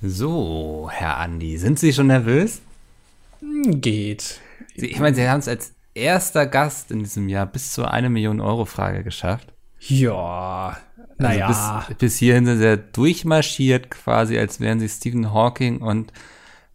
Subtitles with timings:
[0.00, 2.60] So, Herr Andi, sind Sie schon nervös?
[3.40, 4.40] Geht.
[4.74, 8.40] Ich meine, Sie haben es als erster Gast in diesem Jahr bis zur 1 Million
[8.40, 9.52] Euro Frage geschafft.
[9.80, 10.76] Ja,
[11.18, 11.46] naja.
[11.46, 16.12] Also bis, bis hierhin sind Sie durchmarschiert, quasi, als wären Sie Stephen Hawking und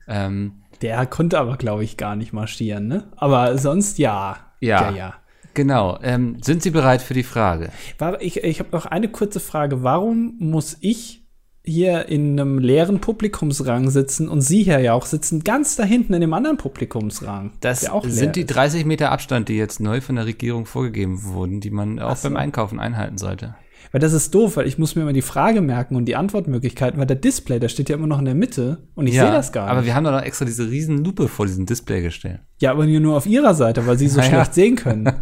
[0.08, 3.05] ähm, der konnte aber, glaube ich, gar nicht marschieren, ne?
[3.16, 4.38] Aber sonst ja.
[4.60, 4.98] Ja, ja.
[4.98, 5.14] ja.
[5.54, 5.98] Genau.
[6.02, 7.71] Ähm, sind Sie bereit für die Frage?
[8.20, 9.82] Ich, ich habe noch eine kurze Frage.
[9.84, 11.23] Warum muss ich
[11.66, 16.13] hier in einem leeren Publikumsrang sitzen und Sie hier ja auch sitzen ganz da hinten
[16.13, 17.53] in dem anderen Publikumsrang?
[17.62, 21.62] Das auch sind die 30 Meter Abstand, die jetzt neu von der Regierung vorgegeben wurden,
[21.62, 22.27] die man auch so.
[22.27, 23.55] beim Einkaufen einhalten sollte.
[23.91, 26.99] Weil das ist doof, weil ich muss mir immer die Frage merken und die Antwortmöglichkeiten,
[26.99, 29.31] weil der Display, der steht ja immer noch in der Mitte und ich ja, sehe
[29.31, 29.72] das gar nicht.
[29.72, 32.39] Aber wir haben doch noch extra diese riesen Lupe vor diesem Display gestellt.
[32.59, 34.31] Ja, aber nur auf ihrer Seite, weil sie so naja.
[34.31, 35.14] schlecht sehen können.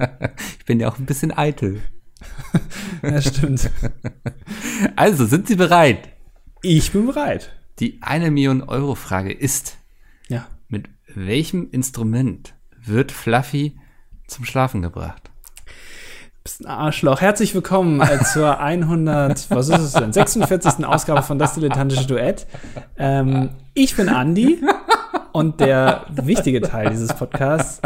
[0.58, 1.80] ich bin ja auch ein bisschen eitel.
[3.02, 3.70] ja, stimmt.
[4.96, 6.08] Also, sind Sie bereit?
[6.62, 7.52] Ich bin bereit.
[7.78, 9.76] Die eine Million Euro Frage ist,
[10.28, 10.46] ja.
[10.68, 13.78] mit welchem Instrument wird Fluffy
[14.26, 15.30] zum Schlafen gebracht?
[16.46, 17.20] bist ein Arschloch.
[17.20, 20.86] Herzlich willkommen äh, zur 100, was ist es denn, 46.
[20.86, 22.46] Ausgabe von Das Dilettantische Duett.
[22.96, 24.62] Ähm, ich bin Andi
[25.32, 27.80] und der wichtige Teil dieses Podcasts.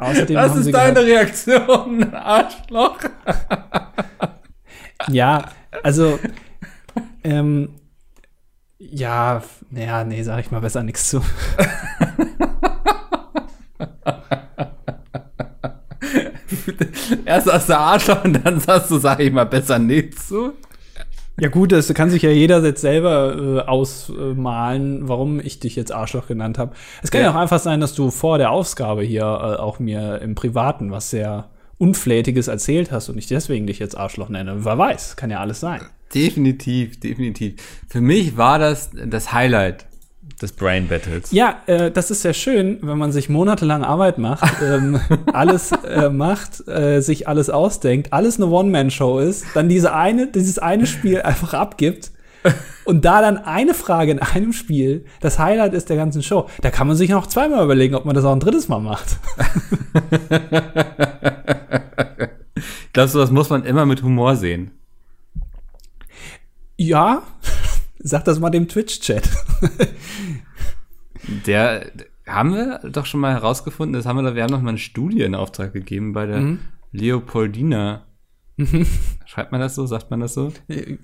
[0.00, 2.98] Außerdem das ist deine gehört, Reaktion, Arschloch.
[5.08, 5.44] ja,
[5.82, 6.18] also,
[7.22, 7.74] ähm,
[8.78, 11.22] ja, naja, nee, sag ich mal besser nichts zu.
[17.26, 20.54] Erst sagst du Arschloch und dann sagst du, sag ich mal, besser nichts so.
[21.40, 25.90] Ja gut, das kann sich ja jeder jetzt selber äh, ausmalen, warum ich dich jetzt
[25.90, 26.74] Arschloch genannt habe.
[27.02, 27.28] Es kann ja.
[27.28, 27.32] ja.
[27.32, 31.08] auch einfach sein, dass du vor der Ausgabe hier äh, auch mir im Privaten was
[31.08, 34.66] sehr Unflätiges erzählt hast und ich deswegen dich jetzt Arschloch nenne.
[34.66, 35.80] Wer weiß, kann ja alles sein.
[36.14, 37.54] Definitiv, definitiv.
[37.88, 39.86] Für mich war das das Highlight
[40.40, 41.30] des Brain Battles.
[41.32, 45.00] Ja, äh, das ist sehr schön, wenn man sich monatelang Arbeit macht, ähm,
[45.32, 50.58] alles äh, macht, äh, sich alles ausdenkt, alles eine One-Man-Show ist, dann diese eine, dieses
[50.58, 52.10] eine Spiel einfach abgibt
[52.84, 56.48] und da dann eine Frage in einem Spiel das Highlight ist der ganzen Show.
[56.62, 59.18] Da kann man sich noch zweimal überlegen, ob man das auch ein drittes Mal macht.
[62.92, 64.72] Glaubst du, das muss man immer mit Humor sehen?
[66.76, 67.22] Ja,
[68.02, 69.28] Sag das mal dem Twitch-Chat.
[71.46, 71.92] Der
[72.26, 75.22] haben wir doch schon mal herausgefunden, das haben wir, wir haben noch mal eine Studie
[75.22, 76.60] in Auftrag gegeben bei der mhm.
[76.92, 78.06] Leopoldina.
[78.56, 78.86] Mhm.
[79.26, 79.86] Schreibt man das so?
[79.86, 80.52] Sagt man das so?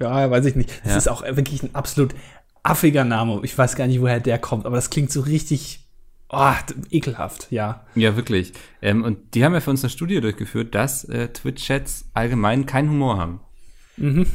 [0.00, 0.80] Ja, weiß ich nicht.
[0.84, 0.98] Das ja.
[0.98, 2.14] ist auch wirklich ein absolut
[2.62, 3.40] affiger Name.
[3.42, 5.86] Ich weiß gar nicht, woher der kommt, aber das klingt so richtig
[6.28, 6.52] Oh,
[6.90, 7.84] ekelhaft, ja.
[7.94, 8.52] Ja, wirklich.
[8.82, 12.90] Ähm, und die haben ja für uns eine Studie durchgeführt, dass äh, Twitch-Chats allgemein keinen
[12.90, 13.40] Humor haben.
[13.96, 14.26] Mhm.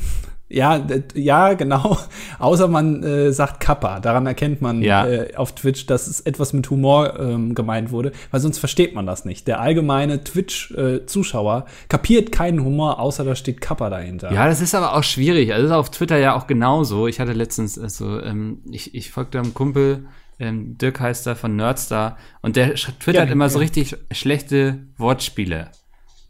[0.52, 1.98] Ja, ja, genau.
[2.40, 4.00] Außer man äh, sagt Kappa.
[4.00, 5.08] Daran erkennt man ja.
[5.08, 9.06] äh, auf Twitch, dass es etwas mit Humor ähm, gemeint wurde, weil sonst versteht man
[9.06, 9.48] das nicht.
[9.48, 14.32] Der allgemeine Twitch-Zuschauer äh, kapiert keinen Humor, außer da steht Kappa dahinter.
[14.34, 15.54] Ja, das ist aber auch schwierig.
[15.54, 17.08] Also das ist auf Twitter ja auch genauso.
[17.08, 20.08] Ich hatte letztens, also ähm, ich, ich folgte einem Kumpel,
[20.40, 23.50] ähm, Dirk heißt er von Nerdstar, und der twittert ja, immer ja.
[23.50, 25.70] so richtig schlechte Wortspiele.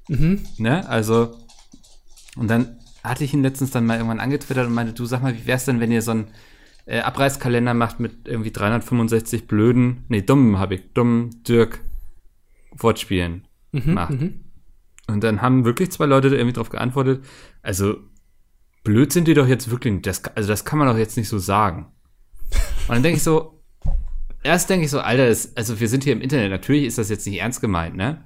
[0.10, 0.46] Mhm.
[0.58, 0.88] Ne?
[0.88, 1.38] Also,
[2.36, 5.36] und dann hatte ich ihn letztens dann mal irgendwann angetwittert und meinte, du sag mal,
[5.36, 6.28] wie wär's denn, wenn ihr so einen
[6.86, 11.82] äh, Abreißkalender macht mit irgendwie 365 blöden, nee, dummen habe ich, dummen Dirk
[12.72, 14.20] Wortspielen mhm, macht.
[14.22, 14.42] Mhm.
[15.08, 17.24] Und dann haben wirklich zwei Leute irgendwie drauf geantwortet,
[17.62, 17.98] also
[18.84, 21.38] blöd sind die doch jetzt wirklich, das, also das kann man doch jetzt nicht so
[21.38, 21.88] sagen.
[22.88, 23.62] Und dann denke ich so,
[24.44, 27.10] erst denke ich so, Alter, das, also wir sind hier im Internet, natürlich ist das
[27.10, 28.26] jetzt nicht ernst gemeint, ne?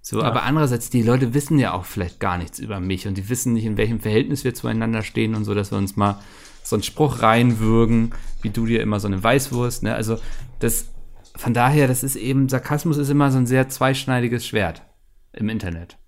[0.00, 0.26] So, ja.
[0.26, 3.52] aber andererseits, die Leute wissen ja auch vielleicht gar nichts über mich und die wissen
[3.52, 6.20] nicht, in welchem Verhältnis wir zueinander stehen und so, dass wir uns mal
[6.62, 9.94] so einen Spruch reinwürgen, wie du dir immer so eine Weißwurst, ne?
[9.94, 10.18] Also,
[10.60, 10.90] das,
[11.36, 14.82] von daher, das ist eben, Sarkasmus ist immer so ein sehr zweischneidiges Schwert
[15.32, 15.98] im Internet.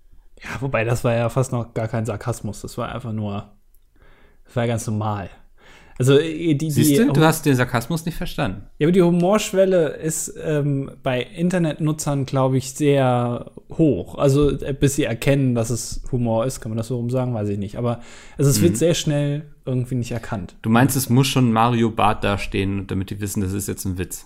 [0.41, 3.51] Ja, wobei das war ja fast noch gar kein Sarkasmus, das war einfach nur,
[4.45, 5.29] das war ganz normal.
[6.01, 8.63] Also äh, die, Siehst du, du hast den Sarkasmus nicht verstanden.
[8.79, 14.15] Ja, aber die Humorschwelle ist ähm, bei Internetnutzern, glaube ich, sehr hoch.
[14.15, 17.35] Also äh, bis sie erkennen, dass es Humor ist, kann man das so rum sagen,
[17.35, 17.77] weiß ich nicht.
[17.77, 17.99] Aber
[18.35, 18.63] also, es mhm.
[18.63, 20.55] wird sehr schnell irgendwie nicht erkannt.
[20.63, 23.99] Du meinst, es muss schon Mario Bart dastehen, damit die wissen, das ist jetzt ein
[23.99, 24.25] Witz.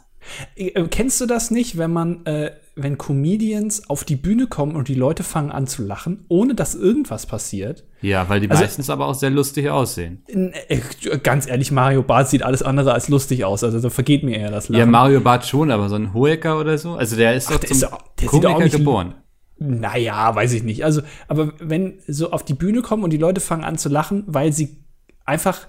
[0.56, 4.88] Äh, kennst du das nicht, wenn man, äh, wenn Comedians auf die Bühne kommen und
[4.88, 7.84] die Leute fangen an zu lachen, ohne dass irgendwas passiert?
[8.06, 10.24] Ja, weil die also, meistens aber auch sehr lustig aussehen.
[10.28, 10.80] Äh,
[11.24, 13.64] ganz ehrlich, Mario Barth sieht alles andere als lustig aus.
[13.64, 14.80] Also da vergeht mir eher das Lachen.
[14.80, 16.94] Ja, Mario Barth schon, aber so ein Hoeker oder so.
[16.94, 17.88] Also der ist Ach, doch der zum ist,
[18.22, 19.16] der Komiker auch geboren.
[19.58, 20.86] Naja, weiß ich nicht.
[20.86, 24.24] Also, aber wenn so auf die Bühne kommen und die Leute fangen an zu lachen,
[24.28, 24.78] weil sie
[25.26, 25.68] einfach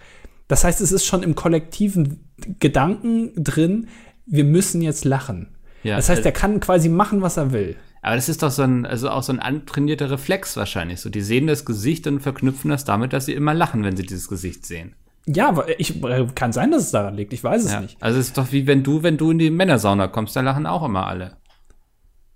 [0.49, 2.31] Das heißt, es ist schon im kollektiven
[2.61, 3.89] Gedanken drin,
[4.27, 5.57] wir müssen jetzt lachen.
[5.83, 7.77] Ja, das heißt, äh, er kann quasi machen, was er will.
[8.07, 11.01] Aber das ist doch so ein, also auch so ein antrainierter Reflex wahrscheinlich.
[11.01, 14.05] So, die sehen das Gesicht und verknüpfen das damit, dass sie immer lachen, wenn sie
[14.05, 14.95] dieses Gesicht sehen.
[15.27, 17.33] Ja, aber ich äh, kann sein, dass es daran liegt.
[17.33, 17.81] Ich weiß es Ja.
[17.81, 18.01] nicht.
[18.01, 20.67] Also es ist doch wie wenn du, wenn du in die Männersauna kommst, da lachen
[20.67, 21.37] auch immer alle.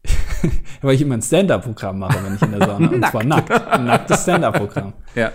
[0.82, 2.90] Weil ich immer ein Stand-up-Programm mache, wenn ich in der Sauna.
[2.92, 3.52] und zwar nackt.
[3.52, 4.92] Ein nacktes Stand-up-Programm.
[5.14, 5.30] Ja.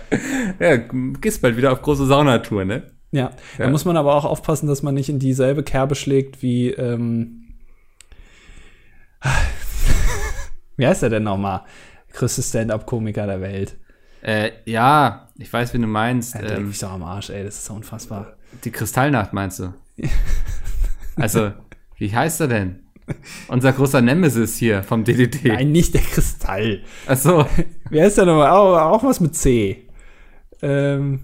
[0.60, 2.82] Ja, gehst bald wieder auf große Saunatour, ne?
[3.10, 3.30] Ja.
[3.56, 3.70] Da Ja.
[3.70, 7.54] muss man aber auch aufpassen, dass man nicht in dieselbe Kerbe schlägt wie, ähm,
[10.76, 11.62] wie heißt er denn nochmal?
[12.12, 13.76] Größte Stand-up-Komiker der Welt.
[14.22, 16.34] Äh, ja, ich weiß, wie du meinst.
[16.34, 18.36] Ja, der Ähm, mich doch am Arsch, ey, das ist so unfassbar.
[18.64, 19.74] die Kristallnacht meinst du?
[21.16, 21.52] also,
[21.96, 22.80] wie heißt er denn?
[23.48, 25.44] Unser großer Nemesis hier vom DDT.
[25.44, 26.82] Nein, nicht der Kristall.
[27.06, 27.46] Ach so.
[27.88, 28.50] Wer ist der nochmal?
[28.50, 29.86] Auch, auch was mit C.
[30.60, 31.20] Ähm,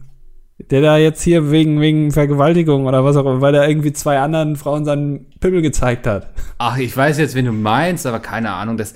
[0.70, 4.18] der da jetzt hier wegen, wegen Vergewaltigung oder was auch immer, weil er irgendwie zwei
[4.18, 6.28] anderen Frauen seinen Pimmel gezeigt hat.
[6.58, 8.76] Ach, ich weiß jetzt, wen du meinst, aber keine Ahnung.
[8.76, 8.94] Das,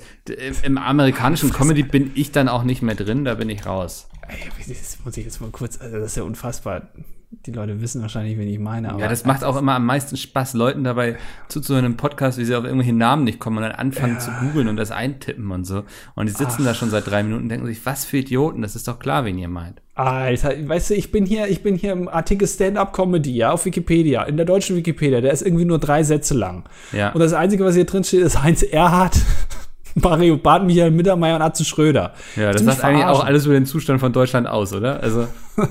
[0.63, 4.09] im, amerikanischen Comedy bin ich dann auch nicht mehr drin, da bin ich raus.
[4.27, 4.37] Ey,
[4.67, 6.89] das muss ich jetzt mal kurz, also das ist ja unfassbar.
[7.29, 8.89] Die Leute wissen wahrscheinlich, wen ich meine.
[8.89, 11.17] Aber Ja, das macht auch immer am meisten Spaß, Leuten dabei
[11.49, 14.69] zuzuhören im Podcast, wie sie auf irgendwelche Namen nicht kommen und dann anfangen zu googeln
[14.69, 15.83] und das eintippen und so.
[16.15, 18.77] Und die sitzen da schon seit drei Minuten und denken sich, was für Idioten, das
[18.77, 19.81] ist doch klar, wen ihr meint.
[19.97, 24.23] Alter, weißt du, ich bin hier, ich bin hier im Artikel Stand-up-Comedy, ja, auf Wikipedia,
[24.23, 26.65] in der deutschen Wikipedia, der ist irgendwie nur drei Sätze lang.
[26.91, 27.11] Ja.
[27.11, 29.17] Und das Einzige, was hier drin steht, ist Heinz Erhardt,
[29.95, 32.13] Mario Barth, Michael Mittermeier und Atze Schröder.
[32.35, 35.01] Ja, das sagt eigentlich auch alles über den Zustand von Deutschland aus, oder?
[35.01, 35.27] Also,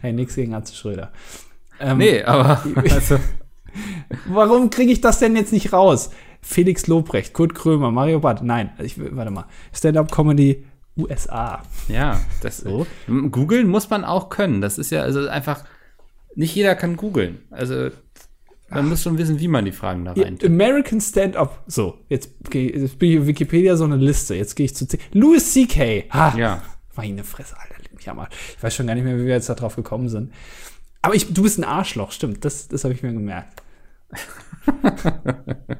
[0.00, 1.12] Hey, nix gegen Atze Schröder.
[1.78, 2.62] Ähm, nee, aber
[2.92, 3.18] also,
[4.26, 6.10] Warum kriege ich das denn jetzt nicht raus?
[6.40, 8.42] Felix Lobrecht, Kurt Krömer, Mario Barth.
[8.42, 9.46] Nein, ich, warte mal.
[9.72, 10.64] Stand-up-Comedy
[10.96, 11.62] USA.
[11.88, 12.86] ja, das So.
[13.06, 14.60] googeln muss man auch können.
[14.60, 15.64] Das ist ja also einfach
[16.34, 17.40] nicht jeder kann googeln.
[17.50, 17.90] Also
[18.68, 20.38] man muss schon wissen, wie man die Fragen da rein.
[20.44, 21.62] American Stand-up.
[21.66, 24.34] So, jetzt, jetzt bin ich auf Wikipedia so eine Liste.
[24.34, 24.98] Jetzt gehe ich zu C.
[25.12, 26.08] Louis C.K.
[26.10, 26.36] Ha.
[26.36, 26.62] Ja.
[26.96, 28.34] Meine Fresse, Alter, leg mich am Arsch.
[28.56, 30.32] Ich weiß schon gar nicht mehr, wie wir jetzt da drauf gekommen sind.
[31.02, 32.44] Aber ich, du bist ein Arschloch, stimmt.
[32.44, 33.62] Das, das habe ich mir gemerkt.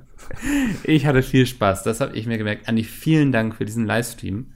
[0.85, 2.69] Ich hatte viel Spaß, das habe ich mir gemerkt.
[2.69, 4.53] Andi, vielen Dank für diesen Livestream.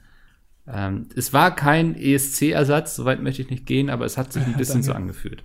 [0.73, 4.53] Ähm, es war kein ESC-Ersatz, soweit möchte ich nicht gehen, aber es hat sich ein
[4.57, 5.43] bisschen so angefühlt.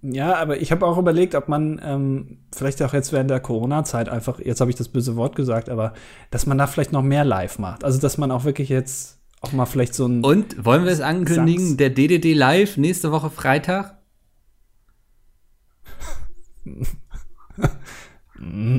[0.00, 4.08] Ja, aber ich habe auch überlegt, ob man ähm, vielleicht auch jetzt während der Corona-Zeit
[4.08, 5.92] einfach, jetzt habe ich das böse Wort gesagt, aber
[6.30, 7.84] dass man da vielleicht noch mehr live macht.
[7.84, 10.24] Also, dass man auch wirklich jetzt auch mal vielleicht so ein.
[10.24, 11.76] Und wollen wir es ankündigen, Sag's.
[11.76, 13.98] der DDD Live nächste Woche Freitag?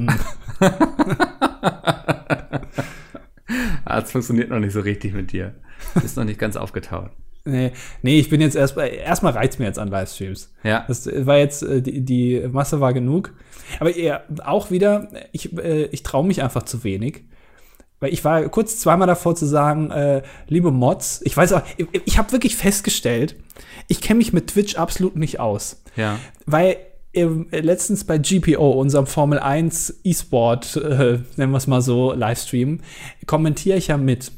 [0.07, 0.13] ah,
[3.86, 5.56] es funktioniert noch nicht so richtig mit dir.
[6.04, 7.12] Ist noch nicht ganz aufgetaut.
[7.46, 10.54] Nee, nee, ich bin jetzt erstmal, erstmal reizt mir jetzt an Livestreams.
[10.64, 10.86] Ja.
[10.88, 13.34] Das war jetzt, äh, die, die Masse war genug.
[13.82, 17.26] Aber eher, auch wieder, ich, äh, ich traue mich einfach zu wenig.
[18.00, 21.88] Weil ich war kurz zweimal davor zu sagen, äh, liebe Mods, ich weiß auch, ich,
[22.06, 23.36] ich habe wirklich festgestellt,
[23.90, 25.84] ich kenne mich mit Twitch absolut nicht aus.
[25.98, 26.20] Ja.
[26.46, 26.78] Weil
[27.13, 32.80] letztens bei GPO, unserem Formel 1 E-Sport, äh, nennen wir es mal so, Livestream,
[33.27, 34.31] kommentiere ich ja mit.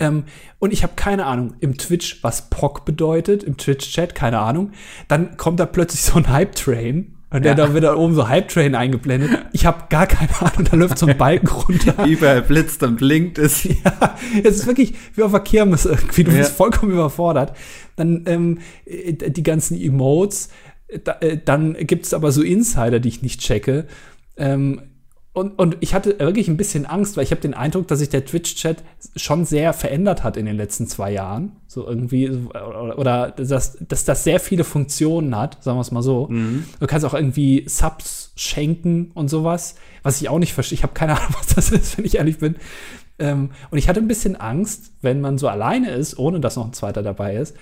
[0.00, 0.24] Ähm,
[0.58, 4.72] und ich habe keine Ahnung im Twitch, was POC bedeutet, im Twitch-Chat, keine Ahnung.
[5.08, 7.14] Dann kommt da plötzlich so ein Hype-Train.
[7.30, 7.68] Und der Ja.
[7.68, 9.30] da wieder oben so Hype-Train eingeblendet.
[9.52, 12.04] Ich habe gar keine Ahnung, da läuft so ein Balken runter.
[12.04, 13.64] Überall blitzt und blinkt es.
[13.84, 16.24] Ja, es ist wirklich wie auf der Kirmes irgendwie.
[16.24, 16.38] Du Ja.
[16.38, 17.56] bist vollkommen überfordert.
[17.96, 20.50] Dann ähm, äh, die ganzen Emotes.
[21.04, 23.86] Da, äh, dann gibt es aber so Insider, die ich nicht checke.
[24.36, 24.82] Ähm,
[25.34, 28.10] und, und ich hatte wirklich ein bisschen Angst, weil ich habe den Eindruck, dass sich
[28.10, 28.82] der Twitch-Chat
[29.16, 31.56] schon sehr verändert hat in den letzten zwei Jahren.
[31.66, 36.02] So irgendwie, oder, oder dass, dass das sehr viele Funktionen hat, sagen wir es mal
[36.02, 36.28] so.
[36.80, 40.76] Du kannst auch irgendwie Subs schenken und sowas, was ich auch nicht verstehe.
[40.76, 42.56] Ich habe keine Ahnung, was das ist, wenn ich ehrlich bin.
[43.18, 46.66] Ähm, und ich hatte ein bisschen Angst, wenn man so alleine ist, ohne dass noch
[46.66, 47.56] ein zweiter dabei ist,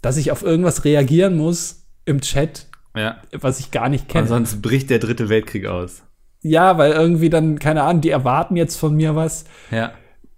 [0.00, 3.16] dass ich auf irgendwas reagieren muss im Chat, Ja.
[3.32, 4.22] was ich gar nicht kenne.
[4.22, 6.02] Ansonsten bricht der dritte Weltkrieg aus.
[6.42, 9.44] Ja, weil irgendwie dann, keine Ahnung, die erwarten jetzt von mir was.
[9.70, 9.92] Ja.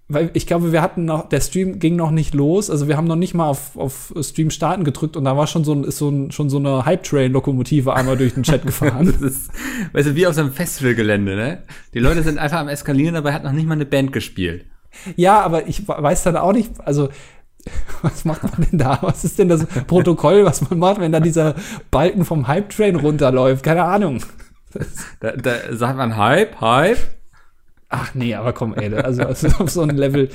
[0.06, 2.68] Weil ich glaube, wir hatten noch, der Stream ging noch nicht los.
[2.70, 5.64] Also wir haben noch nicht mal auf, auf Stream starten gedrückt und da war schon
[5.64, 9.06] so, ein, ist so ein, schon so eine Hype-Train-Lokomotive einmal durch den Chat gefahren.
[9.06, 9.50] Das ist,
[9.94, 11.62] weißt du, wie auf so einem Festivalgelände, ne?
[11.94, 14.66] Die Leute sind einfach am Eskalieren, dabei hat noch nicht mal eine Band gespielt.
[15.16, 17.08] ja, aber ich weiß dann auch nicht, also
[18.02, 18.98] was macht man denn da?
[19.02, 21.54] Was ist denn das Protokoll, was man macht, wenn da dieser
[21.90, 23.62] Balken vom Hype-Train runterläuft?
[23.62, 24.22] Keine Ahnung.
[25.20, 26.98] Da, da sagt man Hype, Hype.
[27.88, 30.28] Ach nee, aber komm, ey, also, also auf so ein Level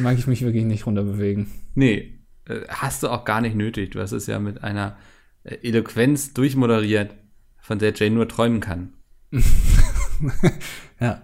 [0.00, 1.50] mag ich mich wirklich nicht runterbewegen.
[1.74, 2.20] Nee.
[2.48, 3.90] äh, hast du auch gar nicht nötig.
[3.90, 4.96] Du hast es ja mit einer
[5.42, 7.14] äh, Eloquenz durchmoderiert,
[7.60, 8.92] von der Jane nur träumen kann.
[11.00, 11.22] ja.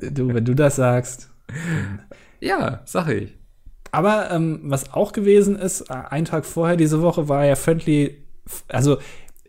[0.00, 1.30] du, wenn du das sagst.
[2.40, 3.39] Ja, sag ich.
[3.92, 8.16] Aber ähm, was auch gewesen ist, äh, ein Tag vorher diese Woche war ja Friendly,
[8.68, 8.98] also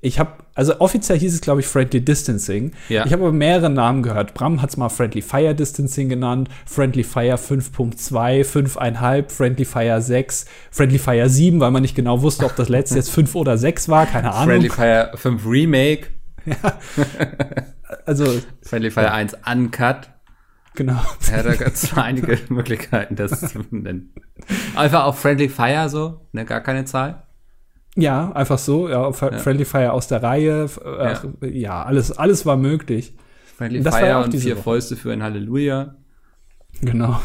[0.04, 2.72] ich habe, also offiziell hieß es, glaube ich, Friendly Distancing.
[2.90, 3.06] Ja.
[3.06, 4.34] Ich habe aber mehrere Namen gehört.
[4.34, 10.46] Bram hat es mal Friendly Fire Distancing genannt, Friendly Fire 5.2, 5,5, Friendly Fire 6,
[10.72, 13.90] Friendly Fire 7, weil man nicht genau wusste, ob das letzte jetzt 5 oder 6
[13.90, 14.48] war, keine Ahnung.
[14.48, 16.08] Friendly Fire 5 Remake.
[16.44, 16.80] Ja.
[18.08, 18.26] Also.
[18.64, 20.10] Friendly Fire 1 Uncut.
[20.82, 21.00] Genau.
[21.32, 24.14] Ja, da gibt es einige Möglichkeiten, das zu nennen.
[24.76, 27.28] Einfach auf Friendly Fire so, ne, gar keine Zahl.
[27.96, 29.12] Ja, einfach so, ja, ja.
[29.12, 31.48] Friendly Fire aus der Reihe, ach, ja.
[31.48, 33.16] ja, alles, alles war möglich.
[33.58, 34.64] Friendly das Fire ja und vier Woche.
[34.64, 35.98] Fäuste für ein Halleluja.
[36.82, 37.22] Genau.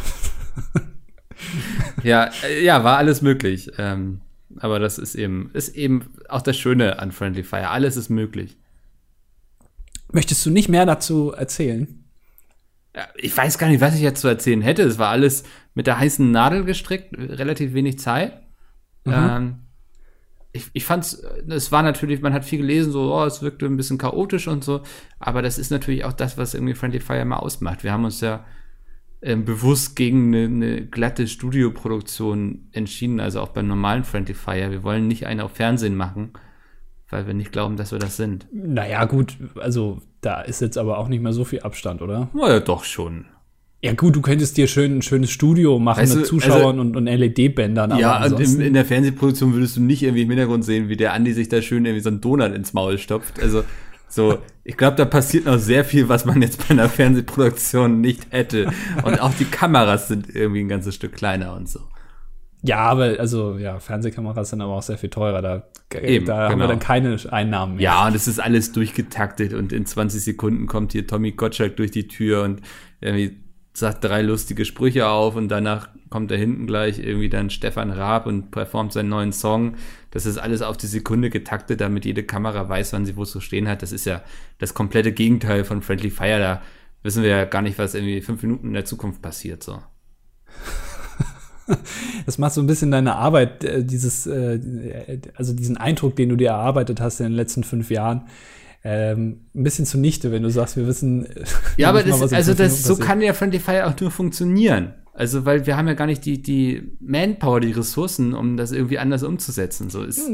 [2.02, 3.70] ja, äh, ja, war alles möglich.
[3.78, 4.20] Ähm,
[4.58, 7.70] aber das ist eben, ist eben auch das Schöne an Friendly Fire.
[7.70, 8.58] Alles ist möglich.
[10.12, 12.05] Möchtest du nicht mehr dazu erzählen?
[13.16, 14.82] Ich weiß gar nicht, was ich jetzt zu erzählen hätte.
[14.82, 18.42] Es war alles mit der heißen Nadel gestrickt, relativ wenig Zeit.
[19.04, 19.12] Mhm.
[19.12, 19.54] Ähm,
[20.52, 23.76] ich, ich fand es, war natürlich, man hat viel gelesen, so, oh, es wirkte ein
[23.76, 24.82] bisschen chaotisch und so,
[25.18, 27.84] aber das ist natürlich auch das, was irgendwie Friendly Fire mal ausmacht.
[27.84, 28.44] Wir haben uns ja
[29.22, 34.70] ähm, bewusst gegen eine, eine, glatte Studioproduktion entschieden, also auch beim normalen Friendly Fire.
[34.70, 36.32] Wir wollen nicht einen auf Fernsehen machen,
[37.10, 38.46] weil wir nicht glauben, dass wir das sind.
[38.52, 42.28] Naja, gut, also da ist jetzt aber auch nicht mehr so viel Abstand, oder?
[42.34, 43.26] Naja, doch schon.
[43.82, 46.80] Ja gut, du könntest dir schön ein schönes Studio machen weißt du, mit Zuschauern also,
[46.80, 47.96] und, und LED-Bändern.
[47.98, 51.12] Ja, und in, in, der Fernsehproduktion würdest du nicht irgendwie im Hintergrund sehen, wie der
[51.12, 53.40] Andi sich da schön irgendwie so einen Donut ins Maul stopft.
[53.40, 53.62] Also
[54.08, 58.26] so, ich glaube, da passiert noch sehr viel, was man jetzt bei einer Fernsehproduktion nicht
[58.30, 58.72] hätte.
[59.04, 61.80] Und auch die Kameras sind irgendwie ein ganzes Stück kleiner und so.
[62.66, 65.42] Ja, aber also ja, Fernsehkameras sind aber auch sehr viel teurer.
[65.42, 65.62] Da,
[66.00, 66.50] Eben, da genau.
[66.50, 66.68] haben wir genau.
[66.68, 67.84] dann keine Einnahmen mehr.
[67.84, 71.90] Ja, und es ist alles durchgetaktet und in 20 Sekunden kommt hier Tommy Gottschalk durch
[71.90, 72.60] die Tür und
[73.00, 73.40] irgendwie
[73.72, 78.26] sagt drei lustige Sprüche auf und danach kommt da hinten gleich irgendwie dann Stefan Raab
[78.26, 79.76] und performt seinen neuen Song.
[80.10, 83.40] Das ist alles auf die Sekunde getaktet, damit jede Kamera weiß, wann sie wo zu
[83.40, 83.82] stehen hat.
[83.82, 84.22] Das ist ja
[84.58, 86.38] das komplette Gegenteil von Friendly Fire.
[86.38, 86.62] Da
[87.02, 89.82] wissen wir ja gar nicht, was irgendwie fünf Minuten in der Zukunft passiert, so.
[92.26, 96.36] das macht so ein bisschen deine Arbeit, äh, dieses, äh, also diesen Eindruck, den du
[96.36, 98.26] dir erarbeitet hast in den letzten fünf Jahren,
[98.84, 101.26] ähm, ein bisschen zunichte, wenn du sagst, wir wissen.
[101.76, 104.94] Ja, aber das, also das, so kann ja Friendly Fire auch nur funktionieren.
[105.12, 108.98] Also, weil wir haben ja gar nicht die, die Manpower, die Ressourcen, um das irgendwie
[108.98, 109.88] anders umzusetzen.
[109.88, 110.30] So ist.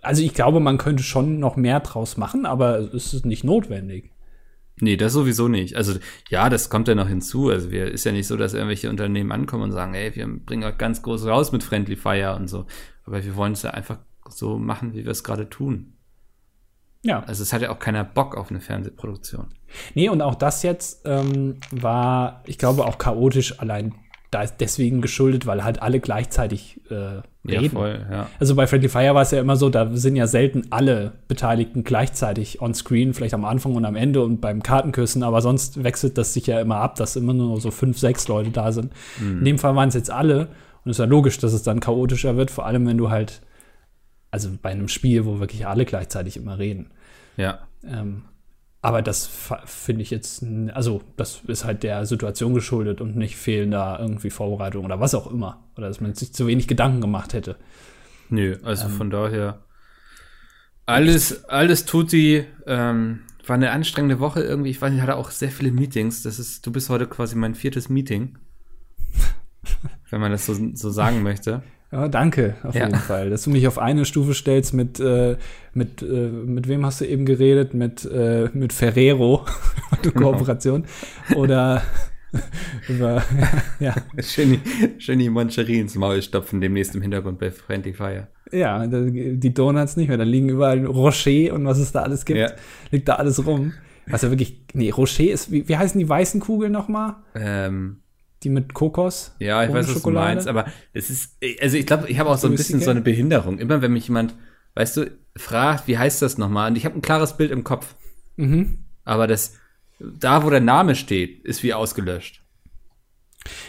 [0.00, 4.11] Also, ich glaube, man könnte schon noch mehr draus machen, aber es ist nicht notwendig.
[4.80, 5.76] Nee, das sowieso nicht.
[5.76, 5.94] Also
[6.28, 7.50] ja, das kommt ja noch hinzu.
[7.50, 10.64] Also wir ist ja nicht so, dass irgendwelche Unternehmen ankommen und sagen, ey, wir bringen
[10.64, 12.66] euch ganz groß raus mit Friendly Fire und so.
[13.04, 13.98] Aber wir wollen es ja einfach
[14.28, 15.94] so machen, wie wir es gerade tun.
[17.02, 17.22] Ja.
[17.24, 19.48] Also es hat ja auch keiner Bock auf eine Fernsehproduktion.
[19.94, 23.94] Nee, und auch das jetzt ähm, war, ich glaube, auch chaotisch allein
[24.32, 27.64] da ist deswegen geschuldet, weil halt alle gleichzeitig äh, reden.
[27.64, 28.30] Ja, voll, ja.
[28.40, 31.84] Also bei Friendly Fire war es ja immer so, da sind ja selten alle Beteiligten
[31.84, 36.16] gleichzeitig on screen, vielleicht am Anfang und am Ende und beim Kartenküssen, aber sonst wechselt
[36.16, 38.94] das sich ja immer ab, dass immer nur so fünf, sechs Leute da sind.
[39.20, 39.40] Mhm.
[39.40, 40.48] In dem Fall waren es jetzt alle
[40.84, 43.42] und es ist ja logisch, dass es dann chaotischer wird, vor allem wenn du halt,
[44.30, 46.90] also bei einem Spiel, wo wirklich alle gleichzeitig immer reden.
[47.36, 47.58] Ja.
[47.86, 48.22] Ähm,
[48.82, 49.30] aber das
[49.64, 54.84] finde ich jetzt, also das ist halt der Situation geschuldet und nicht fehlender irgendwie Vorbereitung
[54.84, 55.62] oder was auch immer.
[55.76, 57.56] Oder dass man sich zu wenig Gedanken gemacht hätte.
[58.28, 59.62] Nö, also ähm, von daher
[60.84, 62.44] alles, alles tut sie.
[62.66, 64.70] Ähm, war eine anstrengende Woche irgendwie.
[64.70, 66.24] Ich weiß nicht, hatte auch sehr viele Meetings.
[66.24, 68.36] Das ist, du bist heute quasi mein viertes Meeting.
[70.10, 71.62] wenn man das so, so sagen möchte.
[71.92, 72.86] Ja, danke, auf ja.
[72.86, 73.28] jeden Fall.
[73.28, 75.36] Dass du mich auf eine Stufe stellst mit, äh,
[75.74, 77.74] mit, äh, mit wem hast du eben geredet?
[77.74, 79.44] Mit, äh, mit Ferrero,
[80.02, 80.32] genau.
[80.32, 80.86] Kooperation.
[81.34, 81.82] Oder
[82.88, 83.22] über,
[83.78, 83.94] ja.
[84.20, 84.62] Schön,
[84.96, 88.28] schön die Moncherie ins Maul stopfen, demnächst im Hintergrund bei Friendly Fire.
[88.50, 90.16] Ja, die Donuts nicht mehr.
[90.16, 92.38] Da liegen überall Rocher und was es da alles gibt.
[92.38, 92.52] Ja.
[92.90, 93.74] Liegt da alles rum.
[94.06, 97.16] Was ja wirklich, nee, Rocher ist, wie, wie heißen die weißen Kugeln nochmal?
[97.34, 97.98] Ähm,
[98.44, 99.34] die mit Kokos.
[99.38, 100.26] Ja, ich weiß, was Schokolade.
[100.26, 102.90] du meinst, aber es ist, also ich glaube, ich habe auch so ein bisschen so
[102.90, 103.58] eine Behinderung.
[103.58, 104.34] Immer wenn mich jemand,
[104.74, 106.70] weißt du, fragt, wie heißt das nochmal?
[106.70, 107.94] Und ich habe ein klares Bild im Kopf.
[108.36, 108.84] Mhm.
[109.04, 109.54] Aber das,
[109.98, 112.42] da wo der Name steht, ist wie ausgelöscht.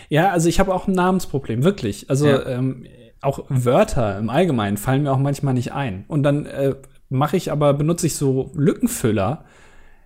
[0.09, 2.09] Ja, also ich habe auch ein Namensproblem, wirklich.
[2.09, 2.45] Also ja.
[2.45, 2.85] ähm,
[3.21, 6.05] auch Wörter im Allgemeinen fallen mir auch manchmal nicht ein.
[6.07, 6.75] Und dann äh,
[7.09, 9.45] mache ich aber, benutze ich so Lückenfüller,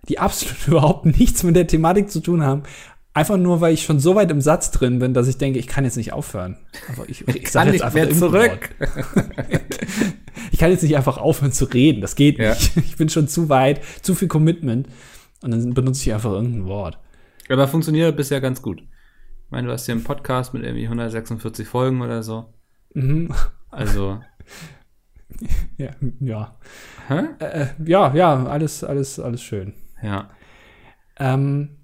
[0.07, 2.63] die absolut überhaupt nichts mit der Thematik zu tun haben,
[3.17, 5.65] Einfach nur, weil ich schon so weit im Satz drin bin, dass ich denke, ich
[5.65, 6.55] kann jetzt nicht aufhören.
[6.93, 8.69] Aber ich, ich, ich kann nicht mehr zurück.
[10.51, 11.99] ich kann jetzt nicht einfach aufhören zu reden.
[12.01, 12.51] Das geht ja.
[12.51, 12.77] nicht.
[12.77, 14.87] Ich bin schon zu weit, zu viel Commitment.
[15.41, 16.99] Und dann benutze ich einfach irgendein Wort.
[17.49, 18.81] Aber funktioniert bisher ganz gut.
[18.81, 22.53] Ich meine, du hast hier einen Podcast mit irgendwie 146 Folgen oder so.
[22.93, 23.33] Mhm.
[23.71, 24.19] Also.
[25.77, 26.55] ja, ja.
[27.07, 27.23] Hä?
[27.39, 29.73] Äh, äh, ja, ja, alles, alles, alles schön.
[30.03, 30.29] Ja.
[31.17, 31.76] Ähm,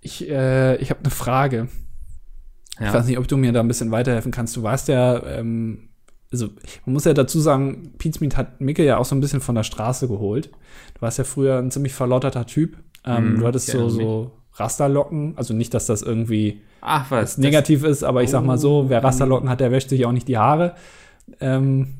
[0.00, 1.68] ich äh, ich habe eine Frage.
[2.78, 2.88] Ja.
[2.88, 4.56] Ich weiß nicht, ob du mir da ein bisschen weiterhelfen kannst.
[4.56, 5.90] Du warst ja, ähm,
[6.32, 6.46] also
[6.86, 9.64] man muss ja dazu sagen, Pizmeet hat Micke ja auch so ein bisschen von der
[9.64, 10.50] Straße geholt.
[10.94, 12.78] Du warst ja früher ein ziemlich verlotterter Typ.
[13.04, 15.36] Ähm, mm, du hattest so, so Rasterlocken.
[15.36, 19.04] Also nicht, dass das irgendwie Ach, was, negativ ist, aber ich sag mal so, wer
[19.04, 20.74] Rasterlocken hat, der wäscht sich auch nicht die Haare.
[21.40, 21.94] Ähm,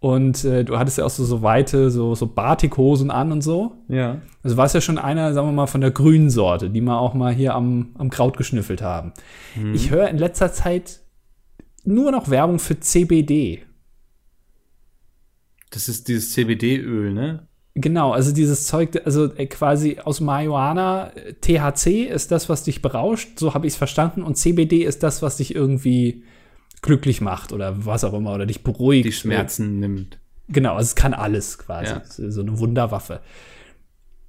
[0.00, 3.76] und äh, du hattest ja auch so, so weite, so, so Batikhosen an und so.
[3.88, 4.22] Ja.
[4.42, 7.12] Also warst ja schon einer, sagen wir mal, von der grünen Sorte, die wir auch
[7.12, 9.12] mal hier am, am Kraut geschnüffelt haben.
[9.54, 9.74] Mhm.
[9.74, 11.00] Ich höre in letzter Zeit
[11.84, 13.62] nur noch Werbung für CBD.
[15.70, 17.46] Das ist dieses CBD-Öl, ne?
[17.74, 23.38] Genau, also dieses Zeug, also äh, quasi aus Marihuana, THC ist das, was dich berauscht,
[23.38, 26.24] so habe ich es verstanden, und CBD ist das, was dich irgendwie
[26.82, 29.06] glücklich macht oder was auch immer oder dich beruhigt.
[29.06, 30.18] Die Schmerzen oder, nimmt.
[30.48, 31.92] Genau, also es kann alles quasi.
[31.92, 32.30] Ja.
[32.30, 33.20] So eine Wunderwaffe.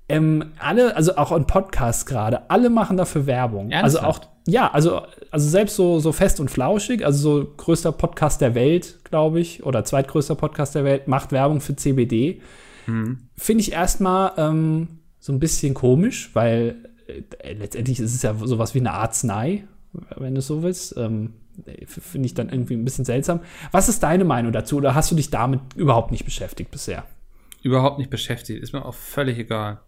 [0.09, 3.71] Ähm, alle, also auch in Podcasts gerade, alle machen dafür Werbung.
[3.71, 4.05] Ernsthaft?
[4.05, 8.41] Also auch, ja, also, also selbst so, so fest und flauschig, also so größter Podcast
[8.41, 12.41] der Welt, glaube ich, oder zweitgrößter Podcast der Welt, macht Werbung für CBD.
[12.87, 13.29] Mhm.
[13.37, 18.75] Finde ich erstmal ähm, so ein bisschen komisch, weil äh, letztendlich ist es ja sowas
[18.75, 19.63] wie eine Arznei,
[20.17, 20.97] wenn du so willst.
[20.97, 21.35] Ähm,
[21.85, 23.41] Finde ich dann irgendwie ein bisschen seltsam.
[23.71, 27.05] Was ist deine Meinung dazu oder hast du dich damit überhaupt nicht beschäftigt bisher?
[27.63, 28.61] Überhaupt nicht beschäftigt.
[28.61, 29.81] Ist mir auch völlig egal.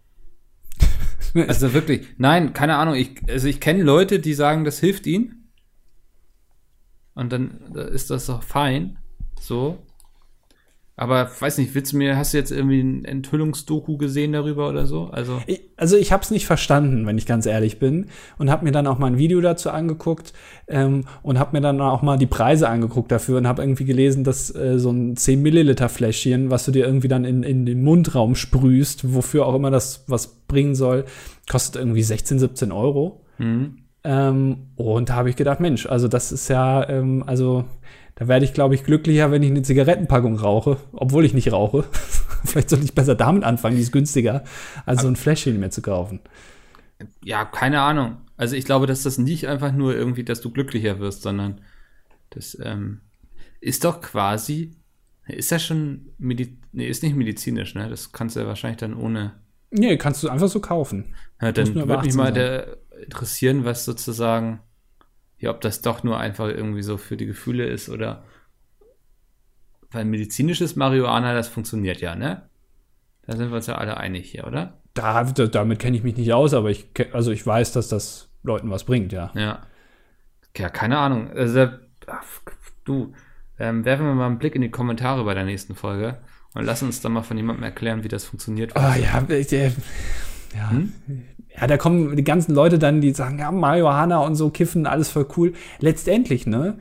[1.48, 2.94] also wirklich, nein, keine Ahnung.
[2.94, 5.50] Ich, also ich kenne Leute, die sagen, das hilft ihnen.
[7.14, 8.98] Und dann ist das doch fein.
[9.40, 9.78] So.
[10.96, 14.86] Aber weiß nicht, willst du mir, hast du jetzt irgendwie ein Enthüllungsdoku gesehen darüber oder
[14.86, 15.06] so?
[15.06, 18.06] Also ich, also ich habe es nicht verstanden, wenn ich ganz ehrlich bin,
[18.38, 20.32] und habe mir dann auch mal ein Video dazu angeguckt
[20.68, 24.22] ähm, und habe mir dann auch mal die Preise angeguckt dafür und habe irgendwie gelesen,
[24.22, 27.82] dass äh, so ein 10 Milliliter Fläschchen, was du dir irgendwie dann in, in den
[27.82, 31.06] Mundraum sprühst, wofür auch immer das was bringen soll,
[31.50, 33.24] kostet irgendwie 16, 17 Euro.
[33.38, 33.78] Mhm.
[34.04, 37.64] Ähm, und da habe ich gedacht, Mensch, also das ist ja, ähm, also
[38.16, 41.84] da werde ich, glaube ich, glücklicher, wenn ich eine Zigarettenpackung rauche, obwohl ich nicht rauche.
[42.44, 44.44] Vielleicht sollte ich besser damit anfangen, die ist günstiger,
[44.86, 46.20] als so ein Fläschchen mehr zu kaufen.
[47.22, 48.18] Ja, keine Ahnung.
[48.36, 51.60] Also ich glaube, dass das nicht einfach nur irgendwie, dass du glücklicher wirst, sondern
[52.30, 53.00] das ähm,
[53.60, 54.76] ist doch quasi,
[55.26, 57.88] ist das schon, Medi nee, ist nicht medizinisch, ne?
[57.88, 59.32] Das kannst du ja wahrscheinlich dann ohne.
[59.70, 61.14] Nee, kannst du einfach so kaufen.
[61.40, 64.60] Ja, dann würde mich mal der interessieren, was sozusagen
[65.38, 68.24] ja, ob das doch nur einfach irgendwie so für die Gefühle ist oder
[69.90, 72.48] weil medizinisches Marihuana, das funktioniert ja, ne?
[73.26, 74.78] Da sind wir uns ja alle einig hier, oder?
[74.92, 78.70] Da, damit kenne ich mich nicht aus, aber ich, also ich weiß, dass das Leuten
[78.70, 79.30] was bringt, ja.
[79.34, 79.62] Ja.
[80.56, 81.30] Ja, keine Ahnung.
[81.30, 81.68] Also,
[82.84, 83.12] du,
[83.58, 86.18] ähm, werfen wir mal einen Blick in die Kommentare bei der nächsten Folge
[86.54, 88.76] und lass uns dann mal von jemandem erklären, wie das funktioniert.
[88.76, 89.72] Ah, ja, der,
[90.54, 90.70] ja.
[90.70, 90.92] Hm?
[91.60, 95.10] Ja, da kommen die ganzen Leute dann, die sagen, ja, Marihuana und so kiffen, alles
[95.10, 95.52] voll cool.
[95.78, 96.78] Letztendlich, ne,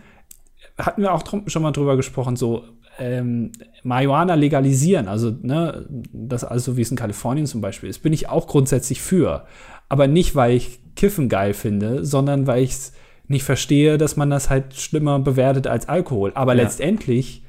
[0.78, 2.64] hatten wir auch schon mal drüber gesprochen, so
[3.00, 3.52] ähm,
[3.84, 8.30] Marihuana legalisieren, also ne, das also wie es in Kalifornien zum Beispiel ist, bin ich
[8.30, 9.46] auch grundsätzlich für.
[9.90, 12.94] Aber nicht, weil ich Kiffen geil finde, sondern weil ich es
[13.28, 16.32] nicht verstehe, dass man das halt schlimmer bewertet als Alkohol.
[16.36, 16.64] Aber ja.
[16.64, 17.44] letztendlich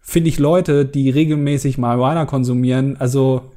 [0.00, 3.52] finde ich Leute, die regelmäßig Marihuana konsumieren, also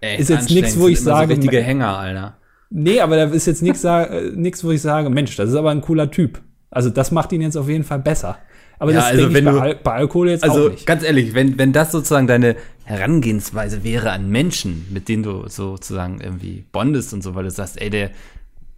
[0.00, 1.34] Ey, ist jetzt nichts, wo ich sage.
[1.34, 2.36] So richtige Hänger, Alter.
[2.70, 3.86] Nee, aber da ist jetzt nichts,
[4.34, 6.40] nichts, wo ich sage, Mensch, das ist aber ein cooler Typ.
[6.70, 8.38] Also das macht ihn jetzt auf jeden Fall besser.
[8.78, 10.86] Aber ja, das also wenn bei, du, bei Alkohol jetzt also, auch nicht.
[10.86, 16.20] Ganz ehrlich, wenn, wenn das sozusagen deine Herangehensweise wäre an Menschen, mit denen du sozusagen
[16.20, 18.10] irgendwie bondest und so, weil du sagst, ey, der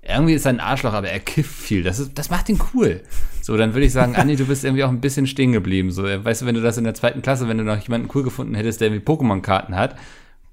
[0.06, 1.82] irgendwie ist er ein Arschloch, aber er kifft viel.
[1.82, 3.00] Das, ist, das macht ihn cool.
[3.42, 5.90] So, dann würde ich sagen, Anni, du bist irgendwie auch ein bisschen stehen geblieben.
[5.90, 8.22] So, weißt du, wenn du das in der zweiten Klasse, wenn du noch jemanden cool
[8.22, 9.96] gefunden hättest, der irgendwie Pokémon-Karten hat,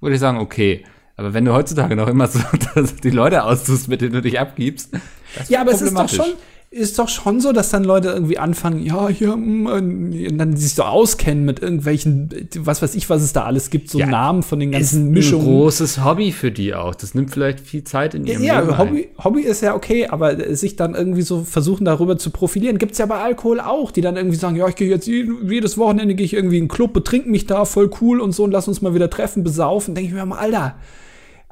[0.06, 0.84] würde ich sagen, okay.
[1.18, 2.40] Aber wenn du heutzutage noch immer so
[3.04, 4.92] die Leute austust, mit denen du dich abgibst,
[5.38, 6.34] das ja, aber es ist doch schon,
[6.76, 10.76] ist doch schon so, dass dann Leute irgendwie anfangen, ja, hier, mm, und dann sich
[10.76, 14.44] so auskennen mit irgendwelchen, was weiß ich, was es da alles gibt, so ja, Namen
[14.44, 15.46] von den ganzen Mischungen.
[15.46, 16.94] Ist ein großes Hobby für die auch.
[16.94, 18.72] Das nimmt vielleicht viel Zeit in ihrem ja, Leben.
[18.72, 22.78] Ja, Hobby, Hobby ist ja okay, aber sich dann irgendwie so versuchen, darüber zu profilieren,
[22.78, 25.78] gibt es ja bei Alkohol auch, die dann irgendwie sagen, ja, ich gehe jetzt jedes
[25.78, 28.52] Wochenende gehe ich irgendwie in einen Club, betrink mich da, voll cool und so und
[28.52, 29.96] lass uns mal wieder treffen, besaufen.
[29.96, 30.76] Denke ich mir mal, Alter,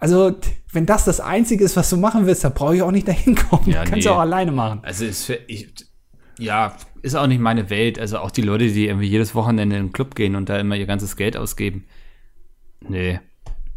[0.03, 0.35] Also,
[0.73, 3.35] wenn das das Einzige ist, was du machen willst, dann brauche ich auch nicht dahin
[3.35, 3.69] kommen.
[3.69, 4.11] Ja, du kannst nee.
[4.11, 4.81] auch alleine machen.
[4.83, 5.69] Also ist für ich,
[6.37, 7.97] ja, ist auch nicht meine Welt.
[7.97, 10.75] Also auch die Leute, die irgendwie jedes Wochenende in den Club gehen und da immer
[10.75, 11.85] ihr ganzes Geld ausgeben.
[12.81, 13.21] Nee.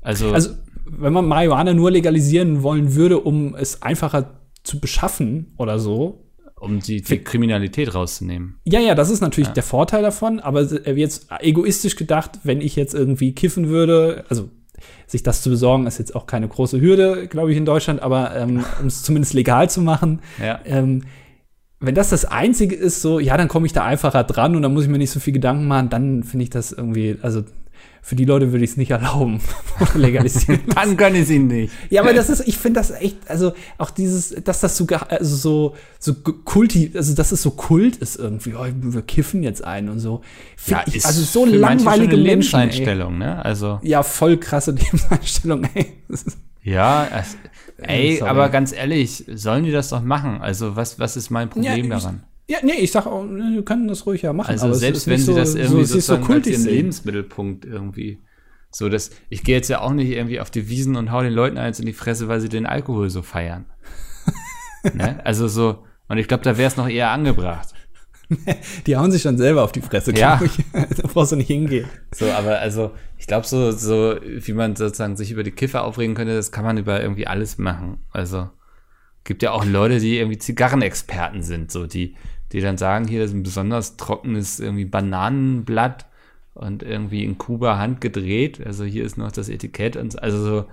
[0.03, 0.51] Also, Also,
[0.85, 6.25] wenn man Marihuana nur legalisieren wollen würde, um es einfacher zu beschaffen oder so,
[6.59, 8.59] um die, die Kriminalität rauszunehmen.
[8.65, 12.75] Ja, ja, das ist natürlich der Vorteil davon, aber äh, jetzt egoistisch gedacht, wenn ich
[12.75, 14.51] jetzt irgendwie kiffen würde, also
[15.07, 18.35] sich das zu besorgen, ist jetzt auch keine große Hürde, glaube ich, in Deutschland, aber
[18.37, 20.61] ähm, um es zumindest legal zu machen, Ja.
[20.65, 21.03] ähm,
[21.79, 24.73] wenn das das Einzige ist, so, ja, dann komme ich da einfacher dran und dann
[24.73, 27.45] muss ich mir nicht so viel Gedanken machen, dann finde ich das irgendwie, also
[28.07, 29.41] für die Leute würde ich es nicht erlauben,
[29.97, 30.61] legalisieren.
[30.77, 31.73] Dann kann ich ihn nicht.
[31.91, 35.35] Ja, aber das ist, ich finde das echt, also auch dieses, dass das so, also
[35.37, 39.89] so, so kulti, also dass es so Kult ist irgendwie, oh, wir kiffen jetzt ein
[39.89, 40.21] und so.
[40.57, 42.55] Find ich, also so für manche langweilige schon eine Menschen.
[42.55, 42.61] Ey.
[42.67, 43.45] Lebenseinstellung, ne?
[43.45, 45.95] Also, Ja, voll krasse Lebenseinstellung, ey.
[46.63, 47.37] Ja, es,
[47.79, 48.31] ey, sorry.
[48.31, 50.41] aber ganz ehrlich, sollen die das doch machen?
[50.41, 52.23] Also, was, was ist mein Problem Ja, ich- daran?
[52.49, 54.51] Ja, nee, ich sag auch, wir können das ruhig ja machen.
[54.53, 56.75] Also selbst wenn sie so, das irgendwie so, es ist so sozusagen als ihren sehen.
[56.75, 58.23] Lebensmittelpunkt irgendwie
[58.71, 61.33] so, dass ich gehe jetzt ja auch nicht irgendwie auf die Wiesen und hau den
[61.33, 63.67] Leuten eins in die Fresse, weil sie den Alkohol so feiern.
[64.95, 65.25] ne?
[65.25, 67.75] Also so, und ich glaube, da wäre es noch eher angebracht.
[68.87, 70.41] Die hauen sich dann selber auf die Fresse, Ja.
[70.43, 70.57] ich.
[70.73, 71.87] da brauchst du nicht hingehen.
[72.13, 76.15] So, aber also, ich glaube, so, so, wie man sozusagen sich über die Kiffer aufregen
[76.15, 78.05] könnte, das kann man über irgendwie alles machen.
[78.11, 78.51] Also,
[79.25, 82.17] gibt ja auch Leute, die irgendwie Zigarrenexperten sind, so, die,
[82.53, 86.07] die dann sagen, hier, ist ein besonders trockenes irgendwie Bananenblatt
[86.55, 88.65] und irgendwie in Kuba handgedreht.
[88.65, 90.65] Also, hier ist noch das Etikett und so, also so,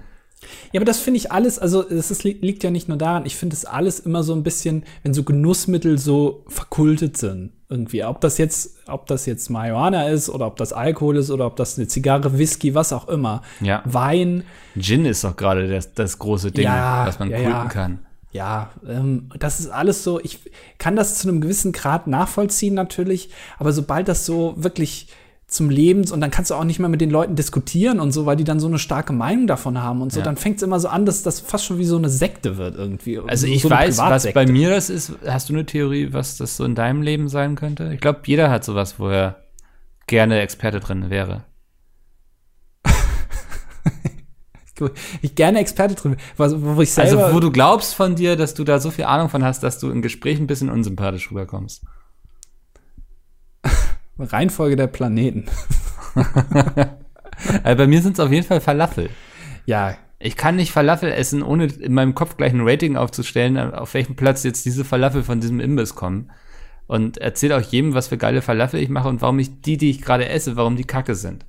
[0.71, 3.55] Ja, aber das finde ich alles, also es liegt ja nicht nur daran, ich finde
[3.55, 8.03] es alles immer so ein bisschen, wenn so Genussmittel so verkultet sind irgendwie.
[8.05, 11.55] Ob das jetzt, ob das jetzt Marihuana ist oder ob das Alkohol ist oder ob
[11.55, 13.41] das eine Zigarre, Whisky, was auch immer.
[13.61, 13.81] Ja.
[13.85, 14.43] Wein,
[14.77, 17.65] Gin ist doch gerade das, das große Ding, Ja, was man ja, kulten ja.
[17.65, 17.99] kann.
[18.33, 20.39] Ja, ähm, das ist alles so, ich
[20.79, 25.07] kann das zu einem gewissen Grad nachvollziehen natürlich, aber sobald das so wirklich
[25.47, 28.25] zum Lebens und dann kannst du auch nicht mehr mit den Leuten diskutieren und so,
[28.25, 30.25] weil die dann so eine starke Meinung davon haben und so, Ja.
[30.25, 32.75] dann fängt es immer so an, dass das fast schon wie so eine Sekte wird
[32.75, 33.19] irgendwie.
[33.19, 35.11] Also so, ich so weiß, was bei mir das ist.
[35.27, 37.91] Hast du eine Theorie, was das so in deinem Leben sein könnte?
[37.93, 39.35] Ich glaube, jeder hat sowas, wo er
[40.07, 41.43] gerne Experte drin wäre.
[45.21, 48.53] Ich gerne Experte drin, was- wo ich selber Also wo du glaubst von dir, dass
[48.53, 51.83] du da so viel Ahnung von hast, dass du in Gesprächen ein bisschen unsympathisch rüberkommst.
[54.19, 55.45] Reihenfolge der Planeten.
[57.63, 59.09] Also bei mir sind es auf jeden Fall Falafel.
[59.65, 63.93] Ja, Ich kann nicht Falafel essen, ohne in meinem Kopf gleich ein Rating aufzustellen, auf
[63.95, 66.29] welchem Platz jetzt diese Falafel von diesem Imbiss kommen.
[66.87, 69.89] Und erzähle auch jedem, was für geile Falafel ich mache und warum ich die, die
[69.89, 71.45] ich gerade esse, warum die kacke sind.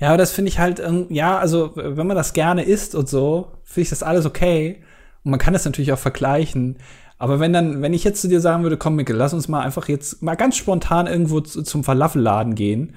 [0.00, 3.08] Ja, aber das finde ich halt, ähm, ja, also wenn man das gerne isst und
[3.08, 4.78] so, finde ich das alles okay.
[5.24, 6.76] Und man kann das natürlich auch vergleichen.
[7.18, 9.60] Aber wenn dann, wenn ich jetzt zu dir sagen würde, komm, Mikkel, lass uns mal
[9.60, 12.94] einfach jetzt mal ganz spontan irgendwo zu, zum Falafelladen gehen.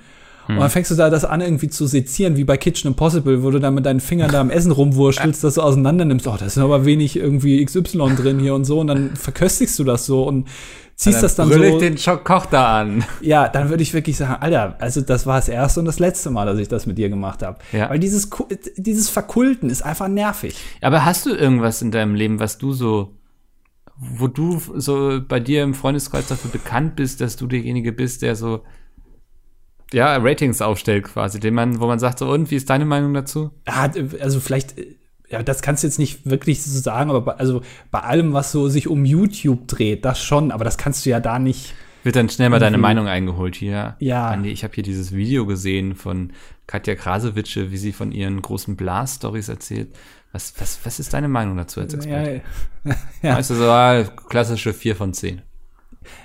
[0.47, 3.51] Und dann fängst du da das an, irgendwie zu sezieren, wie bei Kitchen Impossible, wo
[3.51, 6.27] du dann mit deinen Fingern da am Essen rumwurschtelst, dass du auseinander nimmst.
[6.27, 8.79] Oh, da ist aber wenig irgendwie XY drin hier und so.
[8.79, 10.47] Und dann verköstigst du das so und
[10.95, 11.75] ziehst das dann brüll so.
[11.75, 13.03] ich den Schock Koch da an.
[13.21, 16.29] Ja, dann würde ich wirklich sagen, Alter, also das war das erste und das letzte
[16.29, 17.60] Mal, dass ich das mit dir gemacht habe.
[17.71, 17.89] Ja.
[17.89, 18.29] Weil dieses,
[18.75, 20.56] dieses Verkulten ist einfach nervig.
[20.82, 23.15] Aber hast du irgendwas in deinem Leben, was du so,
[23.97, 28.36] wo du so bei dir im Freundeskreis dafür bekannt bist, dass du derjenige bist, der
[28.36, 28.63] so,
[29.93, 33.13] ja, Ratings aufstellt quasi, den man, wo man sagt so, und wie ist deine Meinung
[33.13, 33.51] dazu?
[33.65, 34.75] Also vielleicht,
[35.33, 38.51] ja, das kannst du jetzt nicht wirklich so sagen, aber bei, also bei allem, was
[38.51, 41.73] so sich um YouTube dreht, das schon, aber das kannst du ja da nicht.
[42.03, 43.95] Wird dann schnell mal deine Meinung eingeholt hier.
[43.97, 44.27] Ja.
[44.27, 46.33] Andi, ich habe hier dieses Video gesehen von
[46.67, 49.95] Katja Krasowitsche, wie sie von ihren großen Blast-Stories erzählt.
[50.33, 52.43] Was, was, was ist deine Meinung dazu als Experte?
[52.83, 53.37] Ja, ja.
[53.37, 55.41] Weißt du, so ah, klassische 4 von 10.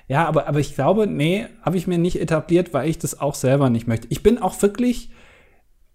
[0.06, 3.34] Ja, aber, aber ich glaube, nee, habe ich mir nicht etabliert, weil ich das auch
[3.34, 4.08] selber nicht möchte.
[4.10, 5.10] Ich bin auch wirklich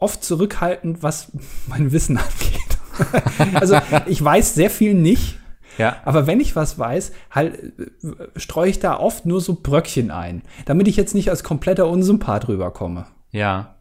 [0.03, 1.31] oft zurückhaltend, was
[1.67, 2.62] mein Wissen angeht.
[3.53, 5.37] also ich weiß sehr viel nicht,
[5.77, 5.97] Ja.
[6.05, 10.43] aber wenn ich was weiß, halt äh, streue ich da oft nur so Bröckchen ein,
[10.65, 13.07] damit ich jetzt nicht als kompletter Unsympath rüberkomme.
[13.31, 13.75] Ja.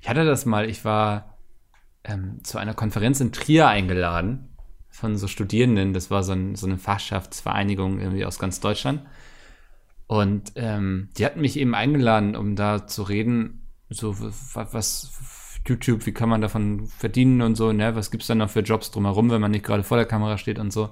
[0.00, 1.36] Ich hatte das mal, ich war
[2.04, 4.48] ähm, zu einer Konferenz in Trier eingeladen
[4.90, 5.92] von so Studierenden.
[5.92, 9.02] Das war so, ein, so eine Fachschaftsvereinigung irgendwie aus ganz Deutschland.
[10.06, 15.10] Und ähm, die hatten mich eben eingeladen, um da zu reden, so was
[15.66, 17.94] YouTube, wie kann man davon verdienen und so, ne?
[17.94, 20.58] Was gibt's dann noch für Jobs drumherum, wenn man nicht gerade vor der Kamera steht
[20.58, 20.90] und so.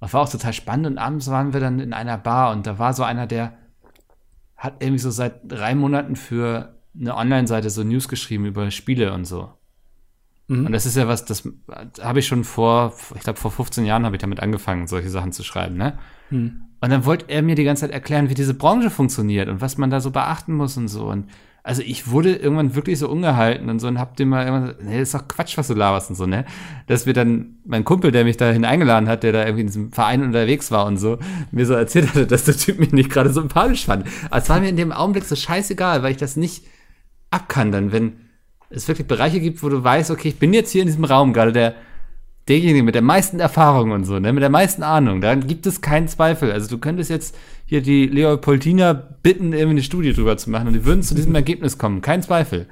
[0.00, 2.78] Das war auch total spannend und abends waren wir dann in einer Bar und da
[2.78, 3.58] war so einer, der
[4.56, 9.24] hat irgendwie so seit drei Monaten für eine Online-Seite so News geschrieben über Spiele und
[9.24, 9.50] so.
[10.48, 10.66] Mhm.
[10.66, 11.48] Und das ist ja was, das
[12.00, 15.32] habe ich schon vor, ich glaube vor 15 Jahren habe ich damit angefangen, solche Sachen
[15.32, 15.98] zu schreiben, ne?
[16.30, 16.62] Mhm.
[16.80, 19.76] Und dann wollte er mir die ganze Zeit erklären, wie diese Branche funktioniert und was
[19.76, 21.08] man da so beachten muss und so.
[21.08, 21.28] Und
[21.62, 25.00] also ich wurde irgendwann wirklich so ungehalten und so und hab dem mal irgendwann, nee,
[25.00, 26.46] ist doch Quatsch, was du laberst und so, ne?
[26.86, 29.92] Dass wir dann, mein Kumpel, der mich dahin eingeladen hat, der da irgendwie in diesem
[29.92, 31.18] Verein unterwegs war und so,
[31.50, 34.06] mir so erzählt hatte, dass der Typ mich nicht gerade sympathisch fand.
[34.30, 36.64] Aber es war mir in dem Augenblick so scheißegal, weil ich das nicht
[37.30, 38.14] abkann dann, wenn
[38.70, 41.32] es wirklich Bereiche gibt, wo du weißt, okay, ich bin jetzt hier in diesem Raum,
[41.32, 41.74] gerade der,
[42.48, 45.80] derjenige mit der meisten Erfahrung und so, ne, mit der meisten Ahnung, da gibt es
[45.80, 46.50] keinen Zweifel.
[46.52, 47.36] Also du könntest jetzt
[47.70, 51.32] hier die Leopoldina bitten, irgendwie eine Studie drüber zu machen und die würden zu diesem
[51.36, 52.66] Ergebnis kommen, kein Zweifel.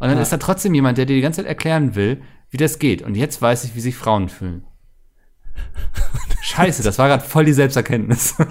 [0.00, 0.22] Und dann ja.
[0.22, 3.02] ist da trotzdem jemand, der dir die ganze Zeit erklären will, wie das geht.
[3.02, 4.64] Und jetzt weiß ich, wie sich Frauen fühlen.
[6.40, 8.36] Scheiße, das war gerade voll die Selbsterkenntnis.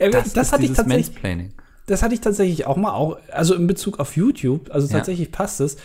[0.00, 1.12] das, das hatte ich tatsächlich
[1.86, 5.36] das hatte ich tatsächlich auch mal, auch, also in Bezug auf YouTube, also tatsächlich ja.
[5.36, 5.76] passt es.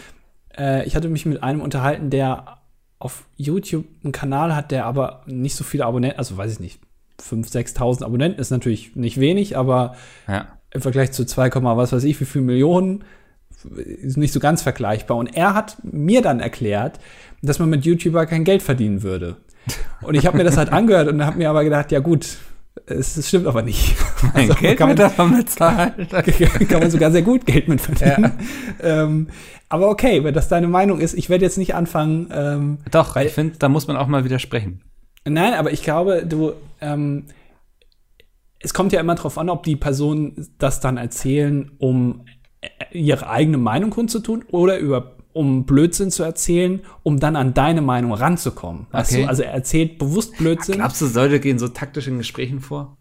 [0.58, 2.58] Äh, ich hatte mich mit einem unterhalten, der
[3.06, 6.80] auf YouTube einen Kanal hat, der aber nicht so viele Abonnenten, also weiß ich nicht,
[7.22, 9.96] 5.000, 6.000 Abonnenten ist natürlich nicht wenig, aber
[10.28, 10.48] ja.
[10.72, 13.04] im Vergleich zu 2, was weiß ich, wie viele Millionen
[14.02, 15.18] ist nicht so ganz vergleichbar.
[15.18, 17.00] Und er hat mir dann erklärt,
[17.44, 19.38] dass man mit YouTuber kein Geld verdienen würde.
[20.02, 22.38] Und ich habe mir das halt angehört und habe mir aber gedacht, ja gut,
[22.88, 23.96] es, es stimmt aber nicht.
[24.34, 26.08] Also, Geld kann man davon bezahlen.
[26.10, 28.34] kann man sogar sehr gut Geld mit verdienen.
[28.82, 29.04] Ja.
[29.04, 29.28] Ähm,
[29.70, 32.30] aber okay, wenn das deine Meinung ist, ich werde jetzt nicht anfangen.
[32.34, 34.82] Ähm, Doch, weil, ich finde, da muss man auch mal widersprechen.
[35.26, 37.26] Nein, aber ich glaube, du, ähm,
[38.60, 42.26] es kommt ja immer darauf an, ob die Personen das dann erzählen, um
[42.62, 47.82] äh, ihre eigene Meinung kundzutun oder über um Blödsinn zu erzählen, um dann an deine
[47.82, 48.88] Meinung ranzukommen.
[48.92, 49.24] Weißt okay.
[49.24, 49.28] du?
[49.28, 50.76] Also er erzählt bewusst Blödsinn.
[50.76, 52.98] Glaubst du, Leute gehen so taktisch in Gesprächen vor?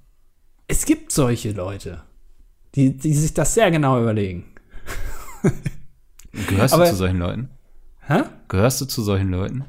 [0.66, 2.02] Es gibt solche Leute,
[2.74, 4.46] die, die sich das sehr genau überlegen.
[6.48, 7.50] Gehörst Aber, du zu solchen Leuten?
[8.00, 8.22] Hä?
[8.48, 9.64] Gehörst du zu solchen Leuten?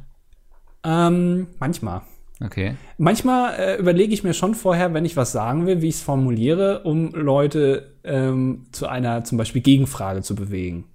[0.83, 2.01] Ähm, manchmal.
[2.43, 2.77] Okay.
[2.97, 6.01] Manchmal äh, überlege ich mir schon vorher, wenn ich was sagen will, wie ich es
[6.01, 10.85] formuliere, um Leute ähm, zu einer zum Beispiel Gegenfrage zu bewegen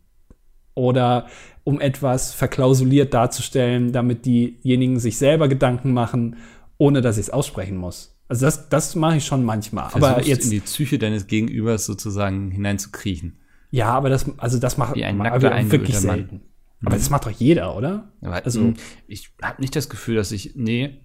[0.80, 1.26] oder
[1.64, 6.36] um etwas verklausuliert darzustellen, damit diejenigen sich selber Gedanken machen,
[6.78, 8.16] ohne dass ich es aussprechen muss.
[8.28, 9.90] Also das, das mache ich schon manchmal.
[9.90, 13.40] Versuchst aber jetzt in die Psyche deines Gegenübers sozusagen hineinzukriechen.
[13.70, 16.42] Ja, aber das, also das macht Wie ein nackter, wirklich selten.
[16.84, 18.10] Aber das macht doch jeder, oder?
[18.22, 18.72] Aber also
[19.06, 21.04] ich habe nicht das Gefühl, dass ich nee,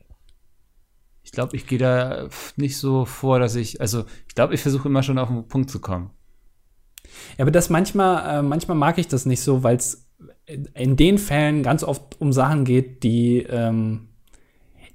[1.21, 4.87] ich glaube, ich gehe da nicht so vor, dass ich also ich glaube, ich versuche
[4.87, 6.11] immer schon auf den Punkt zu kommen.
[7.37, 10.04] Ja, aber das manchmal, äh, manchmal mag ich das nicht so, weil es
[10.45, 14.09] in den Fällen ganz oft um Sachen geht, die, ähm,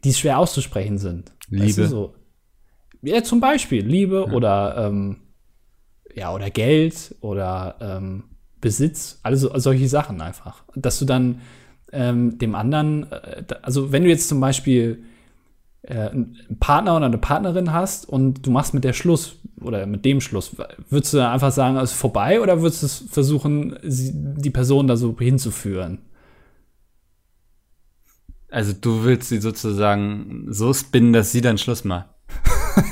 [0.05, 1.33] die schwer auszusprechen sind.
[1.49, 1.67] Liebe.
[1.67, 2.15] Weißt du, so.
[3.03, 4.33] Ja, zum Beispiel Liebe ja.
[4.33, 5.17] oder ähm,
[6.15, 8.25] ja, oder Geld oder ähm,
[8.61, 10.65] Besitz, also solche Sachen einfach.
[10.75, 11.41] Dass du dann
[11.93, 15.05] ähm, dem anderen, äh, also wenn du jetzt zum Beispiel
[15.89, 20.21] einen Partner oder eine Partnerin hast und du machst mit der Schluss oder mit dem
[20.21, 20.57] Schluss,
[20.89, 25.17] würdest du einfach sagen, es ist vorbei oder würdest du versuchen, die Person da so
[25.19, 25.99] hinzuführen?
[28.51, 32.09] Also du willst sie sozusagen so spinnen, dass sie dann Schluss macht.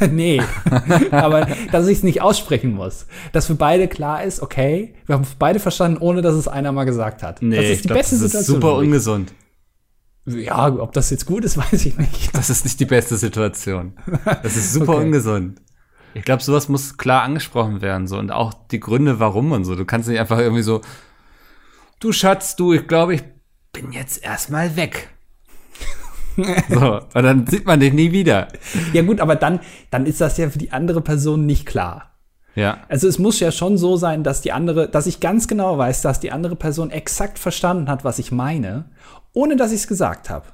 [0.10, 0.40] nee,
[1.10, 3.06] aber dass ich es nicht aussprechen muss.
[3.32, 6.84] Dass für beide klar ist, okay, wir haben beide verstanden, ohne dass es einer mal
[6.84, 7.42] gesagt hat.
[7.42, 8.60] Nee, das ist die glaub, beste das ist Situation.
[8.60, 9.32] Super ungesund.
[10.28, 12.36] Ja, ob das jetzt gut ist, weiß ich nicht.
[12.36, 13.94] Das ist nicht die beste Situation.
[14.42, 15.04] Das ist super okay.
[15.04, 15.60] ungesund.
[16.14, 19.74] Ich glaube, sowas muss klar angesprochen werden, so und auch die Gründe, warum und so.
[19.74, 20.80] Du kannst nicht einfach irgendwie so,
[22.00, 23.22] du Schatz, du, ich glaube, ich
[23.72, 25.08] bin jetzt erstmal weg.
[26.68, 28.48] so, und dann sieht man dich nie wieder.
[28.92, 29.60] Ja, gut, aber dann,
[29.90, 32.08] dann ist das ja für die andere Person nicht klar.
[32.54, 32.78] Ja.
[32.88, 36.02] Also es muss ja schon so sein, dass die andere, dass ich ganz genau weiß,
[36.02, 38.86] dass die andere Person exakt verstanden hat, was ich meine
[39.32, 40.46] ohne dass ich es gesagt habe.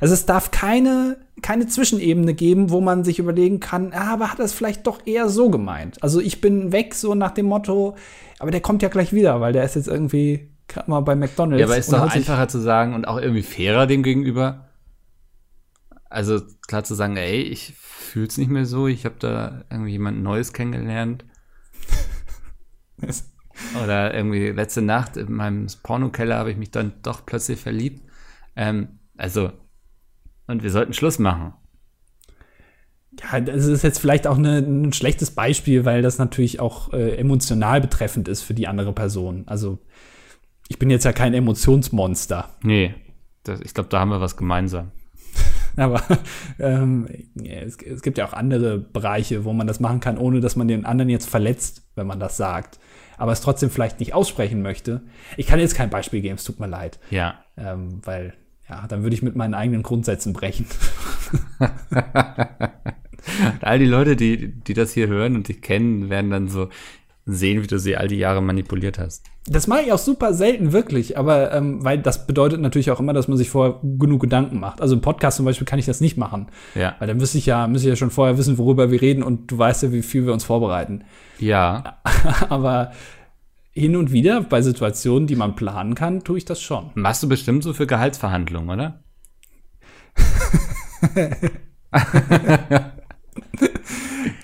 [0.00, 4.38] Also es darf keine, keine Zwischenebene geben, wo man sich überlegen kann, ah, aber hat
[4.38, 6.02] er es vielleicht doch eher so gemeint.
[6.02, 7.96] Also ich bin weg, so nach dem Motto,
[8.38, 11.60] aber der kommt ja gleich wieder, weil der ist jetzt irgendwie gerade mal bei McDonalds.
[11.60, 14.68] Ja, aber ist doch einfacher zu sagen und auch irgendwie fairer dem gegenüber.
[16.10, 20.22] Also klar zu sagen, ey, ich fühl's nicht mehr so, ich habe da irgendwie jemand
[20.22, 21.24] Neues kennengelernt.
[23.82, 28.02] Oder irgendwie letzte Nacht in meinem Pornokeller habe ich mich dann doch plötzlich verliebt.
[28.56, 29.52] Ähm, also,
[30.46, 31.54] und wir sollten Schluss machen.
[33.20, 37.16] Ja, das ist jetzt vielleicht auch eine, ein schlechtes Beispiel, weil das natürlich auch äh,
[37.16, 39.44] emotional betreffend ist für die andere Person.
[39.46, 39.78] Also,
[40.68, 42.48] ich bin jetzt ja kein Emotionsmonster.
[42.62, 42.94] Nee,
[43.44, 44.90] das, ich glaube, da haben wir was gemeinsam.
[45.76, 46.02] Aber
[46.58, 47.08] ähm,
[47.42, 50.68] es, es, gibt ja auch andere Bereiche, wo man das machen kann, ohne dass man
[50.68, 52.78] den anderen jetzt verletzt, wenn man das sagt.
[53.16, 55.02] Aber es trotzdem vielleicht nicht aussprechen möchte.
[55.36, 56.98] Ich kann jetzt kein Beispiel geben, es tut mir leid.
[57.10, 57.38] Ja.
[57.56, 58.34] Ähm, weil,
[58.68, 60.66] ja, dann würde ich mit meinen eigenen Grundsätzen brechen.
[63.60, 66.68] all die Leute, die, die das hier hören und dich kennen, werden dann so
[67.26, 69.24] sehen, wie du sie all die Jahre manipuliert hast.
[69.46, 71.16] Das mache ich auch super selten, wirklich.
[71.18, 74.80] Aber ähm, weil das bedeutet natürlich auch immer, dass man sich vorher genug Gedanken macht.
[74.80, 76.48] Also im Podcast zum Beispiel kann ich das nicht machen.
[76.74, 76.96] Ja.
[76.98, 79.50] Weil dann müsste ich ja, müsste ich ja schon vorher wissen, worüber wir reden und
[79.50, 81.04] du weißt ja, wie viel wir uns vorbereiten.
[81.38, 81.98] Ja.
[82.48, 82.92] Aber
[83.72, 86.90] hin und wieder bei Situationen, die man planen kann, tue ich das schon.
[86.94, 89.02] Machst du bestimmt so für Gehaltsverhandlungen, oder?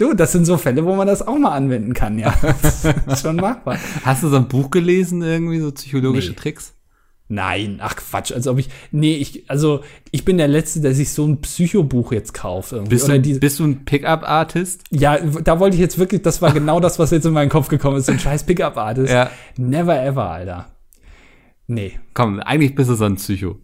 [0.01, 2.35] Du, das sind so Fälle, wo man das auch mal anwenden kann, ja.
[2.63, 3.77] Das ist schon machbar.
[4.03, 6.37] Hast du so ein Buch gelesen, irgendwie, so psychologische Nee.
[6.37, 6.75] Tricks?
[7.29, 8.71] Nein, ach Quatsch, als ob ich.
[8.93, 12.73] Nee, ich, also ich bin der Letzte, der sich so ein Psychobuch jetzt kauft.
[12.73, 12.95] Irgendwie.
[12.95, 14.85] Bist du, bist du ein Pickup-Artist?
[14.91, 17.69] ja, da wollte ich jetzt wirklich, das war genau das, was jetzt in meinen Kopf
[17.69, 19.13] gekommen ist, so ein scheiß Pickup-Artist.
[19.13, 19.31] Ja.
[19.59, 20.71] Never ever, Alter.
[21.67, 22.01] Nee.
[22.15, 23.59] Komm, eigentlich bist du so ein Psycho.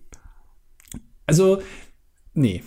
[1.27, 1.63] Also,
[2.35, 2.63] nee.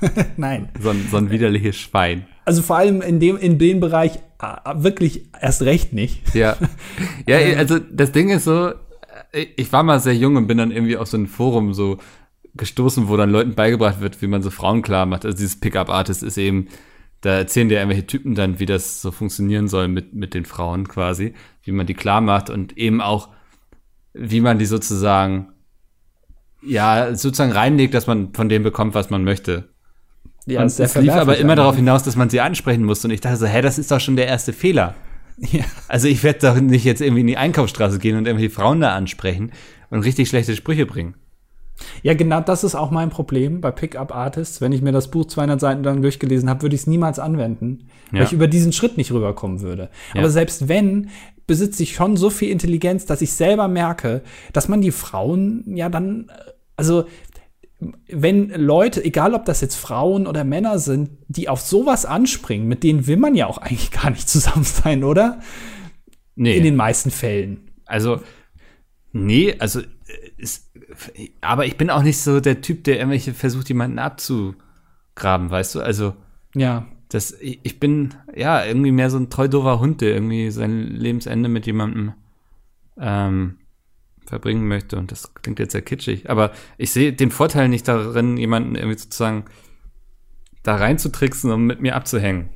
[0.36, 0.68] Nein.
[0.80, 2.26] So ein, so ein widerliches Schwein.
[2.48, 6.34] Also vor allem in dem, in dem Bereich ah, wirklich erst recht nicht.
[6.34, 6.56] Ja.
[7.26, 8.70] Ja, also das Ding ist so,
[9.32, 11.98] äh, ich war mal sehr jung und bin dann irgendwie auf so ein Forum so
[12.54, 15.26] gestoßen, wo dann Leuten beigebracht wird, wie man so Frauen klar macht.
[15.26, 16.68] Also dieses Pickup-Artist ist eben,
[17.20, 20.88] da erzählen dir irgendwelche Typen dann, wie das so funktionieren soll mit, mit den Frauen
[20.88, 21.34] quasi,
[21.64, 23.28] wie man die klar macht und eben auch,
[24.14, 25.48] wie man die sozusagen,
[26.62, 29.68] ja, sozusagen reinlegt, dass man von dem bekommt, was man möchte.
[30.54, 33.08] Ja, und es lief aber immer darauf hinaus, dass man sie ansprechen musste.
[33.08, 34.94] Und ich dachte so, hä, das ist doch schon der erste Fehler.
[35.38, 35.64] Ja.
[35.86, 38.96] Also ich werde doch nicht jetzt irgendwie in die Einkaufsstraße gehen und irgendwie Frauen da
[38.96, 39.52] ansprechen
[39.90, 41.14] und richtig schlechte Sprüche bringen.
[42.02, 44.60] Ja, genau das ist auch mein Problem bei Pickup Artists.
[44.60, 47.86] Wenn ich mir das Buch 200 Seiten lang durchgelesen habe, würde ich es niemals anwenden,
[48.10, 48.26] weil Ja.
[48.26, 49.90] ich über diesen Schritt nicht rüberkommen würde.
[50.12, 50.20] Ja.
[50.20, 51.10] Aber selbst wenn,
[51.46, 55.88] besitze ich schon so viel Intelligenz, dass ich selber merke, dass man die Frauen ja
[55.88, 56.30] dann,
[56.76, 57.04] also
[58.08, 62.82] wenn Leute, egal ob das jetzt Frauen oder Männer sind, die auf sowas anspringen, mit
[62.82, 65.40] denen will man ja auch eigentlich gar nicht zusammen sein, oder?
[66.34, 66.56] Nee.
[66.56, 67.70] In den meisten Fällen.
[67.86, 68.20] Also,
[69.12, 69.84] nee, also, äh,
[70.36, 70.72] ist,
[71.40, 75.80] aber ich bin auch nicht so der Typ, der irgendwelche versucht, jemanden abzugraben, weißt du?
[75.80, 76.14] Also,
[76.54, 76.86] Ja.
[77.08, 80.88] das, ich ich bin, ja, irgendwie mehr so ein treu doofer Hund, der irgendwie sein
[80.88, 82.12] Lebensende mit jemandem
[83.00, 83.58] ähm,
[84.28, 84.96] verbringen möchte.
[84.96, 86.28] Und das klingt jetzt sehr kitschig.
[86.30, 89.44] Aber ich sehe den Vorteil nicht darin, jemanden irgendwie sozusagen
[90.62, 92.50] da reinzutricksen, um mit mir abzuhängen.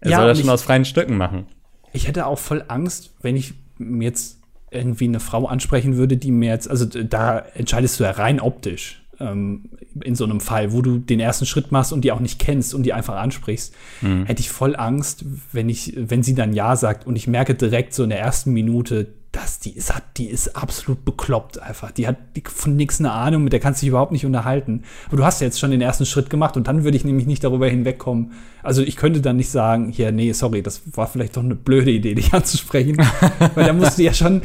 [0.00, 1.46] Er Ja, soll das schon ich- aus freien Stücken machen.
[1.92, 6.32] Ich hätte auch voll Angst, wenn ich mir jetzt irgendwie eine Frau ansprechen würde, die
[6.32, 9.70] mir jetzt, also da entscheidest du ja rein optisch ähm,
[10.02, 12.74] in so einem Fall, wo du den ersten Schritt machst und die auch nicht kennst
[12.74, 13.72] und die einfach ansprichst,
[14.24, 17.94] hätte ich voll Angst, wenn ich, wenn sie dann ja sagt und ich merke direkt
[17.94, 21.90] so in der ersten Minute, dass die ist, hat- die ist absolut bekloppt einfach.
[21.90, 22.16] Die hat
[22.48, 24.82] von nichts eine Ahnung, mit der kannst du dich überhaupt nicht unterhalten.
[25.08, 27.26] Aber du hast ja jetzt schon den ersten Schritt gemacht und dann würde ich nämlich
[27.26, 28.32] nicht darüber hinwegkommen.
[28.62, 31.90] Also ich könnte dann nicht sagen, hier, nee, sorry, das war vielleicht doch eine blöde
[31.90, 32.96] Idee, dich anzusprechen.
[33.54, 34.42] Weil da musst du ja schon,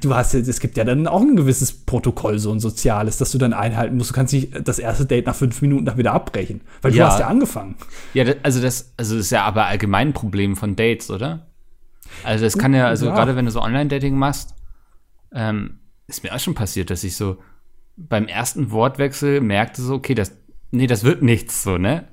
[0.00, 3.30] du hast ja, es gibt ja dann auch ein gewisses Protokoll, so ein soziales, das
[3.30, 4.10] du dann einhalten musst.
[4.10, 6.60] Du kannst nicht das erste Date nach fünf Minuten dann wieder abbrechen.
[6.82, 7.08] Weil du Ja.
[7.08, 7.76] hast ja angefangen.
[8.12, 11.46] Ja, das, also das, also das ist ja aber allgemein ein Problem von Dates, oder?
[12.22, 13.14] Also das kann ja, also Ja.
[13.14, 14.54] gerade wenn du so Online-Dating machst,
[15.32, 17.38] ähm, ist mir auch schon passiert, dass ich so
[17.96, 20.32] beim ersten Wortwechsel merkte so, okay, das,
[20.70, 22.08] nee, das wird nichts, so, ne?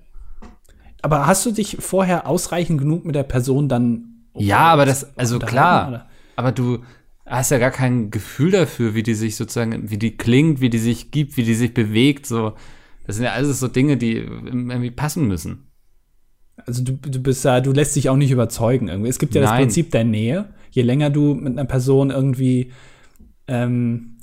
[1.01, 5.39] Aber hast du dich vorher ausreichend genug mit der Person dann Ja, aber das, also
[5.39, 6.09] klar, oder?
[6.35, 6.83] aber du
[7.25, 10.77] hast ja gar kein Gefühl dafür, wie die sich sozusagen, wie die klingt, wie die
[10.79, 12.53] sich gibt, wie die sich bewegt, so.
[13.07, 15.70] Das sind ja alles so Dinge, die irgendwie passen müssen.
[16.65, 19.10] Also du, du bist ja, du lässt dich auch nicht überzeugen irgendwie.
[19.10, 19.63] Es gibt ja das Nein.
[19.63, 20.45] Prinzip der Nähe.
[20.71, 22.71] Je länger du mit einer Person irgendwie
[23.47, 24.17] ähm,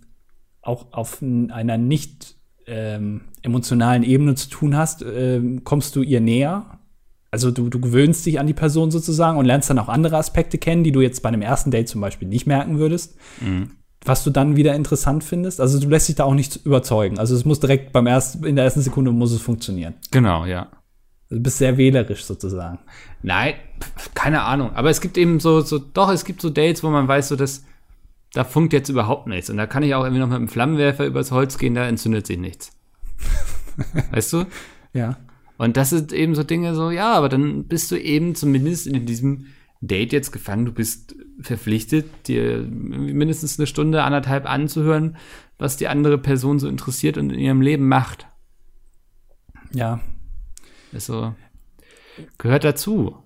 [0.63, 6.79] auch auf einer nicht ähm, emotionalen Ebene zu tun hast, ähm, kommst du ihr näher.
[7.31, 10.57] Also du, du gewöhnst dich an die Person sozusagen und lernst dann auch andere Aspekte
[10.57, 13.17] kennen, die du jetzt bei einem ersten Date zum Beispiel nicht merken würdest.
[14.05, 15.61] Was du dann wieder interessant findest.
[15.61, 17.19] Also du lässt dich da auch nicht überzeugen.
[17.19, 19.95] Also es muss direkt beim ersten, in der ersten Sekunde muss es funktionieren.
[20.11, 20.69] Genau, ja.
[21.31, 22.79] Du bist sehr wählerisch sozusagen.
[23.23, 23.55] Nein,
[24.15, 24.73] keine Ahnung.
[24.75, 27.37] Aber es gibt eben so, so, doch, es gibt so Dates, wo man weiß, so
[27.37, 27.65] dass
[28.33, 29.51] da funkt jetzt überhaupt nichts.
[29.51, 32.27] Und da kann ich auch irgendwie noch mit einem Flammenwerfer übers Holz gehen, da entzündet
[32.27, 32.73] sich nichts.
[34.11, 34.45] weißt du?
[34.93, 35.19] Ja.
[35.57, 39.07] Und das sind eben so Dinge, so, ja, aber dann bist du eben zumindest in
[39.07, 39.47] diesem
[39.81, 40.67] Date jetzt gefangen.
[40.67, 45.17] Du bist verpflichtet, dir mindestens eine Stunde, anderthalb anzuhören,
[45.59, 48.27] was die andere Person so interessiert und in ihrem Leben macht.
[49.73, 50.01] Ja,
[50.93, 51.35] Ist so,
[52.39, 53.17] gehört dazu.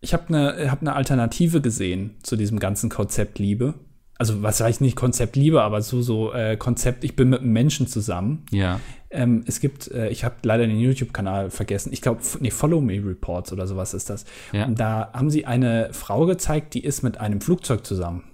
[0.00, 3.74] Ich habe eine hab ne Alternative gesehen zu diesem ganzen Konzept Liebe.
[4.18, 7.52] Also, was heißt nicht Konzept Liebe, aber so, so äh, Konzept, ich bin mit einem
[7.52, 8.46] Menschen zusammen.
[8.50, 8.80] Ja.
[9.10, 11.92] Ähm, es gibt, äh, ich habe leider den YouTube-Kanal vergessen.
[11.92, 14.24] Ich glaube, nee, Follow Me Reports oder sowas ist das.
[14.52, 14.64] Ja.
[14.64, 18.24] Und da haben sie eine Frau gezeigt, die ist mit einem Flugzeug zusammen.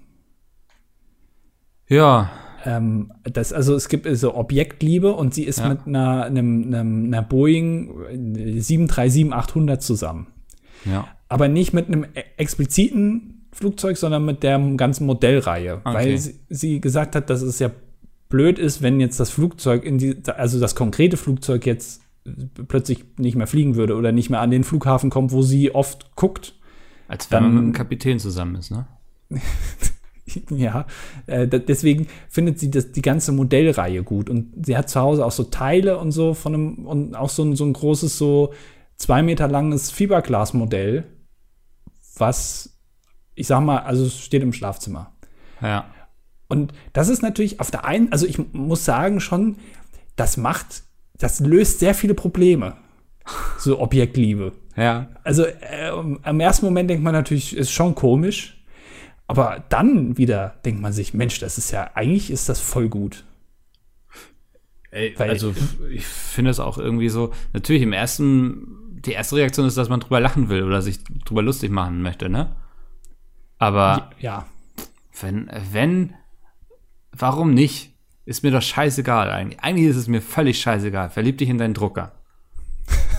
[1.89, 2.31] Ja.
[2.65, 5.69] Ähm, das, also es gibt so Objektliebe und sie ist Ja.
[5.71, 7.91] mit einer, einem, einem, einer Boeing
[8.61, 10.27] 737-800 zusammen.
[10.85, 11.07] Ja.
[11.29, 15.81] Aber nicht mit einem e- expliziten Flugzeug, sondern mit der ganzen Modellreihe.
[15.85, 15.95] Okay.
[15.95, 17.71] Weil sie, sie gesagt hat, dass es ja
[18.29, 22.01] blöd ist, wenn jetzt das Flugzeug in die, also das konkrete Flugzeug jetzt
[22.69, 26.15] plötzlich nicht mehr fliegen würde oder nicht mehr an den Flughafen kommt, wo sie oft
[26.17, 26.55] guckt.
[27.09, 28.87] Als wenn man Dann- mit einem Kapitän zusammen ist, ne?
[30.51, 30.87] Ja,
[31.27, 34.31] äh, deswegen findet sie das, die ganze Modellreihe gut.
[34.31, 37.43] Und sie hat zu Hause auch so Teile und so von einem, und auch so
[37.43, 38.53] ein, so ein großes, so
[38.97, 41.05] zwei Meter langes Fiberglasmodell,
[42.17, 42.79] was,
[43.35, 45.13] ich sag mal, also es steht im Schlafzimmer.
[45.61, 45.87] Ja.
[46.49, 49.57] Und das ist natürlich auf der einen, also ich muss sagen schon,
[50.17, 50.83] das macht,
[51.19, 52.77] das löst sehr viele Probleme.
[53.59, 54.53] So Objektliebe.
[54.77, 55.09] Ja.
[55.25, 55.91] Also äh,
[56.23, 58.62] am ersten Moment denkt man natürlich, ist schon komisch.
[59.27, 63.25] Aber dann wieder denkt man sich, Mensch, das ist ja, eigentlich ist das voll gut.
[64.91, 65.55] Ey, Weil- also
[65.91, 68.67] ich finde es auch irgendwie so, natürlich im ersten,
[69.05, 72.29] die erste Reaktion ist, dass man drüber lachen will oder sich drüber lustig machen möchte,
[72.29, 72.55] ne?
[73.59, 74.47] Aber Ja.
[75.21, 76.15] wenn, wenn,
[77.13, 77.91] warum nicht?
[78.25, 79.61] Ist mir doch scheißegal eigentlich.
[79.61, 81.11] Eigentlich ist es mir völlig scheißegal.
[81.11, 82.13] Verlieb dich in deinen Drucker.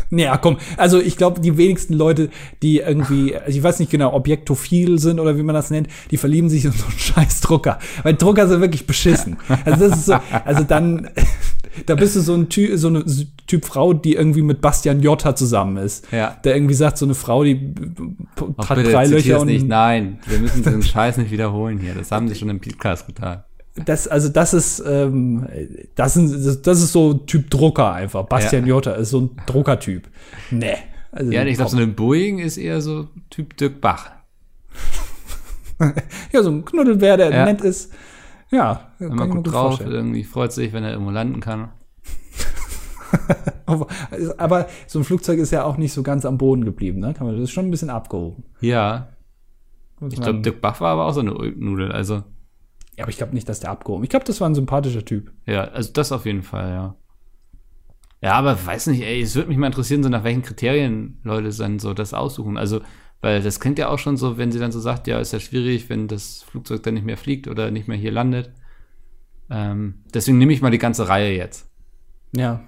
[0.10, 2.30] Naja, komm, also ich glaube, die wenigsten Leute,
[2.62, 6.18] die irgendwie, also ich weiß nicht genau, objektophil sind oder wie man das nennt, die
[6.18, 7.80] verlieben sich in so einen scheiß Drucker.
[8.04, 9.38] Weil Drucker sind wirklich beschissen.
[9.66, 11.10] Also das ist so, also dann,
[11.86, 13.04] da bist du so ein Typ, so eine
[13.48, 16.12] Typ Frau, die irgendwie mit Bastian Jotta zusammen ist.
[16.12, 16.38] Ja.
[16.44, 17.74] Der irgendwie sagt, so eine Frau, die
[18.58, 19.68] Ach, hat bitte, drei Löcher und nicht.
[19.68, 21.94] Nein, wir müssen diesen Scheiß nicht wiederholen hier.
[21.94, 23.44] Das haben sie schon im Podcast getan.
[23.86, 25.48] Das, also das ist, ähm,
[25.96, 28.26] das, sind, das ist so Typ Drucker einfach.
[28.26, 30.08] Bastian Jotta ist so ein Druckertyp.
[30.52, 30.76] Nee.
[31.12, 34.12] Also, Ja, ich glaube, so eine Boeing ist eher so Typ Dirk Bach.
[36.32, 37.46] ja, so ein Knuddelbär, der Ja.
[37.46, 37.92] nett ist.
[38.52, 39.92] Ja, guckt gut drauf, vorstellen.
[39.92, 41.70] irgendwie freut sich, wenn er irgendwo landen kann.
[43.66, 47.14] Aber, so ein Flugzeug ist ja auch nicht so ganz am Boden geblieben, ne?
[47.16, 48.44] Kann man, das ist schon ein bisschen abgehoben.
[48.60, 49.08] Ja,
[50.10, 51.92] ich glaube, Dirk Bach war aber auch so eine Nudel.
[51.92, 52.24] Also,
[52.98, 54.04] ja, aber ich glaube nicht, dass der abgehoben.
[54.04, 55.32] Ich glaube, das war ein sympathischer Typ.
[55.46, 56.96] ja, also das auf jeden Fall, ja.
[58.22, 61.50] Ja, aber weiß nicht, ey, es würde mich mal interessieren, so nach welchen Kriterien Leute
[61.50, 62.58] dann so das aussuchen.
[62.58, 62.80] Also,
[63.20, 65.42] weil das klingt ja auch schon so, wenn sie dann so sagt, ja, ist ja
[65.42, 68.54] schwierig, wenn das Flugzeug dann nicht mehr fliegt oder nicht mehr hier landet.
[69.50, 71.70] Ähm, deswegen nehme ich mal die ganze Reihe jetzt.
[72.34, 72.64] Ja.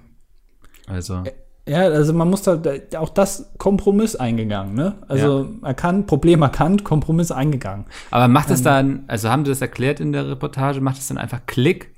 [0.86, 1.24] Also,
[1.68, 4.98] Ja, also man muss da da- auch das Kompromiss eingegangen, ne?
[5.08, 7.86] Also erkannt, Problem erkannt, Kompromiss eingegangen.
[8.12, 11.18] aber macht es dann, also haben sie das erklärt in der Reportage, macht es dann
[11.18, 11.92] einfach Klick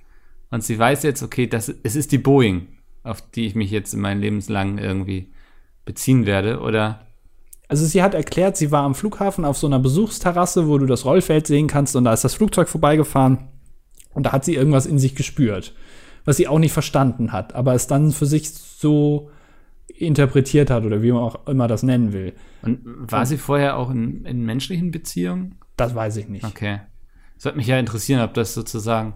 [0.51, 2.69] und sie weiß jetzt, okay, das, es ist die Boeing,
[3.05, 5.29] auf die ich mich jetzt in meinem Lebenslang irgendwie
[5.85, 7.01] beziehen werde, oder?
[7.69, 11.05] Also sie hat erklärt, sie war am Flughafen auf so einer Besuchsterrasse, wo du das
[11.05, 13.49] Rollfeld sehen kannst und da ist das Flugzeug vorbeigefahren
[14.15, 15.75] und da hat sie irgendwas in sich gespürt,
[16.25, 19.29] was sie auch nicht verstanden hat, aber es dann für sich so
[19.95, 22.35] interpretiert hat oder wie man auch immer das nennen will.
[22.63, 25.57] Und war sie vorher auch in, in menschlichen Beziehungen?
[25.77, 26.45] Das weiß ich nicht.
[26.45, 26.81] Okay.
[27.37, 29.15] Es würde mich ja interessieren, ob das sozusagen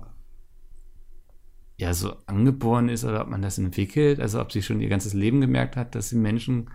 [1.77, 4.21] ja so angeboren ist oder ob man das entwickelt.
[4.21, 6.71] Also ob sie schon ihr ganzes Leben gemerkt hat, dass sie Menschen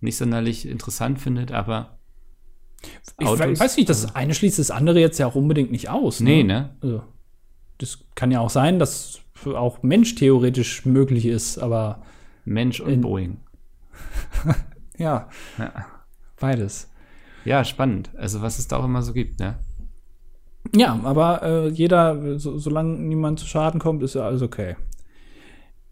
[0.00, 1.98] nicht sonderlich interessant findet, aber
[3.18, 3.60] Ich Autos?
[3.60, 6.20] weiß nicht, das eine schließt das andere jetzt ja auch unbedingt nicht aus.
[6.20, 6.76] nee, ne?
[6.80, 7.02] Also,
[7.78, 12.02] das kann ja auch sein, dass auch Mensch theoretisch möglich ist, aber
[12.44, 13.36] Mensch und In- Boeing.
[14.98, 15.28] ja,
[15.58, 15.72] Ja.
[16.40, 16.90] beides.
[17.44, 18.10] ja, spannend.
[18.16, 19.56] Also was es da auch immer so gibt, ne?
[20.74, 24.76] Ja, aber äh, jeder, so, solange niemand zu Schaden kommt, ist ja alles okay.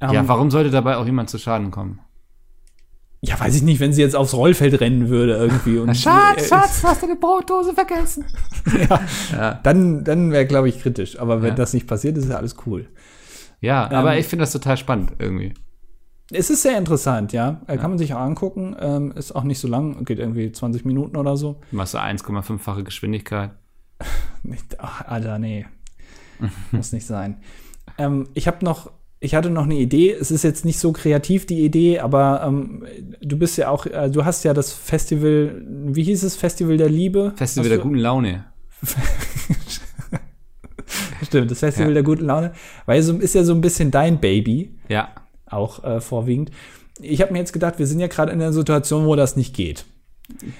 [0.01, 2.01] Ähm, ja, warum sollte dabei auch jemand zu Schaden kommen?
[3.22, 5.76] ja, weiß ich nicht, wenn sie jetzt aufs Rollfeld rennen würde irgendwie.
[5.78, 8.24] Und, Schatz, äh, Schatz, du hast deine Brotdose vergessen.
[8.88, 9.01] ja,
[9.32, 11.18] Ja, dann dann wäre, glaube ich, kritisch.
[11.20, 11.55] Aber wenn Ja.
[11.57, 12.88] das nicht passiert, ist ja alles cool.
[13.61, 15.53] ja aber Ähm, ich finde das total spannend irgendwie.
[16.33, 17.61] Es ist sehr interessant, ja.
[17.66, 18.76] Äh, Kann man sich auch angucken.
[18.78, 21.61] Ähm, ist auch nicht so lang, geht irgendwie 20 Minuten oder so.
[21.70, 23.51] Du machst so 1,5-fache Geschwindigkeit.
[24.43, 25.66] Nicht, ach, Alter, nee.
[26.72, 27.39] Muss nicht sein.
[27.99, 30.11] Ähm, ich habe noch, ich hatte noch eine Idee.
[30.12, 32.87] Es ist jetzt nicht so kreativ, die Idee, aber ähm,
[33.20, 36.89] du bist ja auch, äh, du hast ja das Festival, wie hieß es, Festival der
[36.89, 37.33] Liebe?
[37.37, 38.45] Festival Hast der du- guten Laune.
[41.22, 41.95] Stimmt, das Festival Ja.
[41.95, 42.53] der guten Laune.
[42.87, 45.09] Weil so ist ja so ein bisschen dein Baby, Ja.
[45.51, 46.51] Auch äh, vorwiegend.
[47.01, 49.55] Ich habe mir jetzt gedacht, wir sind ja gerade in einer Situation, wo das nicht
[49.55, 49.84] geht.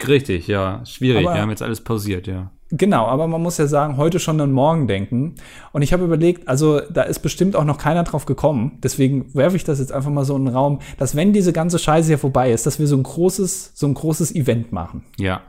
[0.07, 0.85] Richtig, ja.
[0.85, 1.27] Schwierig.
[1.27, 2.51] Aber- Wir haben jetzt alles pausiert, ja.
[2.73, 5.35] Genau, aber man muss ja sagen, heute schon an morgen denken.
[5.73, 8.79] Und ich habe überlegt, also da ist bestimmt auch noch keiner drauf gekommen.
[8.81, 11.81] Deswegen werfe ich das jetzt einfach mal so in den Raum, dass wenn diese ganze
[11.81, 15.03] Scheiße hier vorbei ist, dass wir so ein großes, so ein großes Event machen.
[15.19, 15.41] Ja.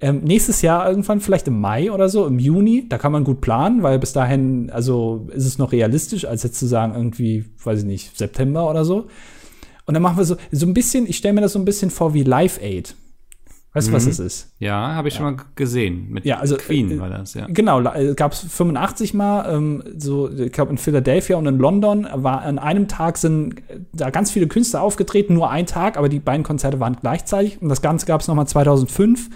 [0.00, 3.40] Ähm, nächstes Jahr irgendwann, vielleicht im Mai oder so, im Juni, da kann man gut
[3.40, 7.80] planen, weil bis dahin, also ist es noch realistisch, als jetzt zu sagen, irgendwie, weiß
[7.80, 9.06] ich nicht, September oder so.
[9.86, 11.90] Und dann machen wir so, so ein bisschen, ich stelle mir das so ein bisschen
[11.90, 12.96] vor wie Live Aid.
[13.72, 14.08] Weißt du, was Mhm.
[14.10, 14.52] das ist?
[14.60, 16.06] Ja, habe ich schon mal gesehen.
[16.10, 17.46] Mit Ja, also, Queen äh, war das, ja.
[17.48, 17.82] Genau,
[18.14, 22.58] gab es 85 Mal, ähm, so, ich glaube in Philadelphia und in London war an
[22.60, 26.44] einem Tag sind äh, da ganz viele Künstler aufgetreten, nur ein Tag, aber die beiden
[26.44, 27.60] Konzerte waren gleichzeitig.
[27.60, 29.28] Und das Ganze gab es nochmal 2005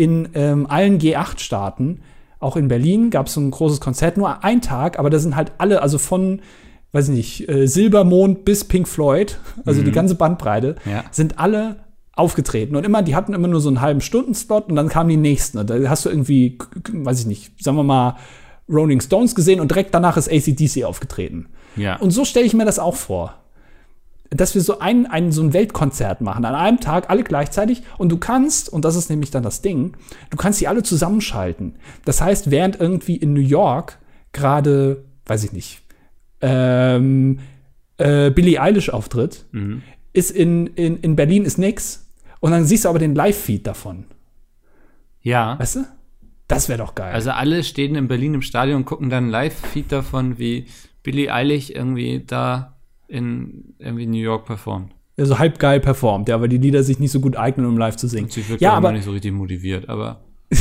[0.00, 2.00] in ähm, allen G8-Staaten.
[2.38, 5.36] Auch in Berlin gab es so ein großes Konzert, nur ein Tag, aber da sind
[5.36, 6.40] halt alle, also von,
[6.92, 11.04] weiß ich nicht, äh, Silbermond bis Pink Floyd, also die ganze Bandbreite, Ja.
[11.10, 11.76] sind alle
[12.12, 15.16] aufgetreten und immer, die hatten immer nur so einen halben Stundenslot und dann kamen die
[15.18, 15.58] nächsten.
[15.58, 16.58] Und da hast du irgendwie,
[16.92, 18.16] weiß ich nicht, sagen wir mal,
[18.68, 21.48] Rolling Stones gesehen und direkt danach ist ACDC aufgetreten.
[21.76, 21.96] Ja.
[21.96, 23.34] Und so stelle ich mir das auch vor.
[24.30, 27.82] Dass wir so ein, ein, so ein Weltkonzert machen, an einem Tag, alle gleichzeitig.
[27.98, 29.96] Und du kannst, und das ist nämlich dann das Ding,
[30.30, 31.74] du kannst die alle zusammenschalten.
[32.04, 33.98] Das heißt, während irgendwie in New York
[34.32, 35.82] gerade, weiß ich nicht,
[36.40, 37.40] ähm,
[37.98, 39.82] äh, Billie Eilish auftritt, Mhm.
[40.12, 42.06] ist in, in, in Berlin ist nix.
[42.38, 44.04] Und dann siehst du aber den Live-Feed davon.
[45.22, 45.58] ja.
[45.58, 45.80] Weißt du?
[46.48, 47.12] Das wäre doch geil.
[47.12, 50.66] Also alle stehen in Berlin im Stadion und gucken dann Live-Feed davon, wie
[51.02, 52.76] Billie Eilig irgendwie da
[53.10, 54.92] in irgendwie New York performt.
[55.18, 57.96] also halb geil performt, ja, weil die Lieder sich nicht so gut eignen, um live
[57.96, 58.24] zu singen.
[58.24, 60.20] Und sie wirkt Ja, ja, aber nicht so richtig motiviert, aber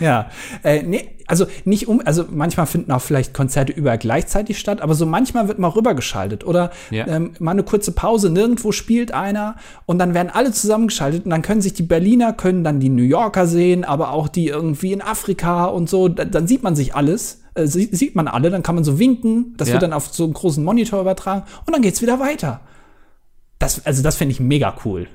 [0.00, 0.30] Ja,
[0.64, 4.94] äh, nee, also nicht um, also manchmal finden auch vielleicht Konzerte überall gleichzeitig statt, aber
[4.94, 7.06] so manchmal wird mal rübergeschaltet oder Ja.
[7.06, 11.42] ähm, mal eine kurze Pause, nirgendwo spielt einer und dann werden alle zusammengeschaltet und dann
[11.42, 15.02] können sich die Berliner, können dann die New Yorker sehen, aber auch die irgendwie in
[15.02, 18.62] Afrika und so, da, dann sieht man sich alles, äh, sie- sieht man alle, dann
[18.62, 19.74] kann man so winken, das Ja.
[19.74, 22.60] wird dann auf so einen großen Monitor übertragen und dann geht's wieder weiter.
[23.58, 25.08] Das, also das finde ich mega cool.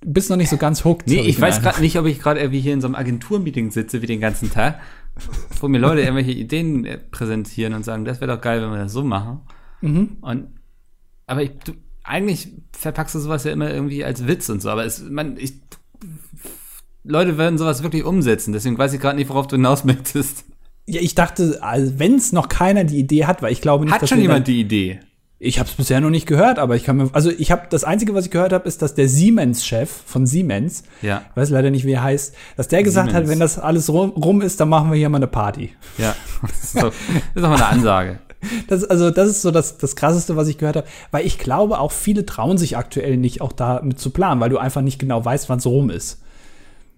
[0.00, 1.08] Du bist noch nicht so ganz hooked.
[1.08, 3.72] Nee, ich den weiß gerade nicht, ob ich gerade irgendwie hier in so einem Agenturmeeting
[3.72, 4.80] sitze wie den ganzen Tag,
[5.60, 8.78] wo mir Leute irgendwelche Ideen äh, präsentieren und sagen, das wäre doch geil, wenn wir
[8.78, 9.40] das so machen.
[9.80, 10.18] Mhm.
[10.20, 10.46] Und
[11.26, 11.72] aber ich, du,
[12.04, 15.54] eigentlich verpackst du sowas ja immer irgendwie als Witz und so, aber es, man, ich,
[17.04, 20.44] Leute werden sowas wirklich umsetzen, deswegen weiß ich gerade nicht, worauf du hinaus möchtest.
[20.88, 23.94] Ja, ich dachte, also, wenn es noch keiner die Idee hat, weil ich glaube nicht,
[23.94, 25.00] Hat schon jemand die Idee?
[25.40, 27.84] Ich habe es bisher noch nicht gehört, aber ich kann mir, also ich habe das
[27.84, 31.22] einzige, was ich gehört habe, ist, dass der Siemens-Chef von Siemens, Ja.
[31.30, 33.30] ich weiß leider nicht, wie er heißt, dass der gesagt hat, Siemens.
[33.30, 35.74] wenn das alles rum, rum ist, dann machen wir hier mal eine Party.
[35.98, 36.92] Ja, das ist doch, das
[37.34, 38.18] ist doch mal eine Ansage.
[38.68, 41.80] Das, also das ist so das, das Krasseste, was ich gehört habe, weil ich glaube,
[41.80, 45.00] auch viele trauen sich aktuell nicht, auch da mit zu planen, weil du einfach nicht
[45.00, 46.22] genau weißt, wann es rum ist.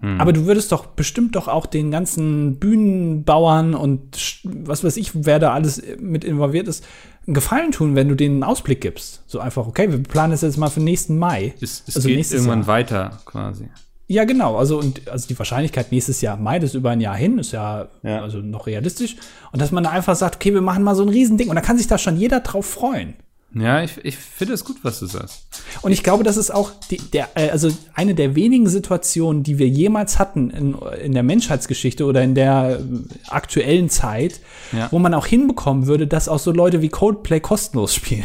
[0.02, 5.38] Aber du würdest doch bestimmt doch auch den ganzen Bühnenbauern und was weiß ich, wer
[5.38, 6.84] da alles mit involviert ist,
[7.26, 9.22] einen Gefallen tun, wenn du denen einen Ausblick gibst.
[9.26, 11.54] So einfach, okay, wir planen das jetzt mal für nächsten Mai.
[11.60, 12.66] Es, es Also geht irgendwann Jahr.
[12.66, 13.68] weiter quasi.
[14.06, 14.56] Ja, genau.
[14.56, 17.52] Also, und, also die Wahrscheinlichkeit nächstes Jahr Mai, das ist über ein Jahr hin, ist
[17.52, 18.22] ja, Ja.
[18.22, 19.16] also noch realistisch.
[19.52, 21.48] Und dass man da einfach sagt, okay, wir machen mal so ein Riesending.
[21.48, 23.14] Und da kann sich da schon jeder drauf freuen.
[23.52, 25.42] Ja, ich, ich finde es gut, was du sagst.
[25.82, 29.58] Und ich glaube, das ist auch die, der, äh, also eine der wenigen Situationen, die
[29.58, 32.84] wir jemals hatten in, in der Menschheitsgeschichte oder in der äh,
[33.28, 34.40] aktuellen Zeit,
[34.70, 34.86] Ja.
[34.92, 38.22] wo man auch hinbekommen würde, dass auch so Leute wie Coldplay kostenlos spielen.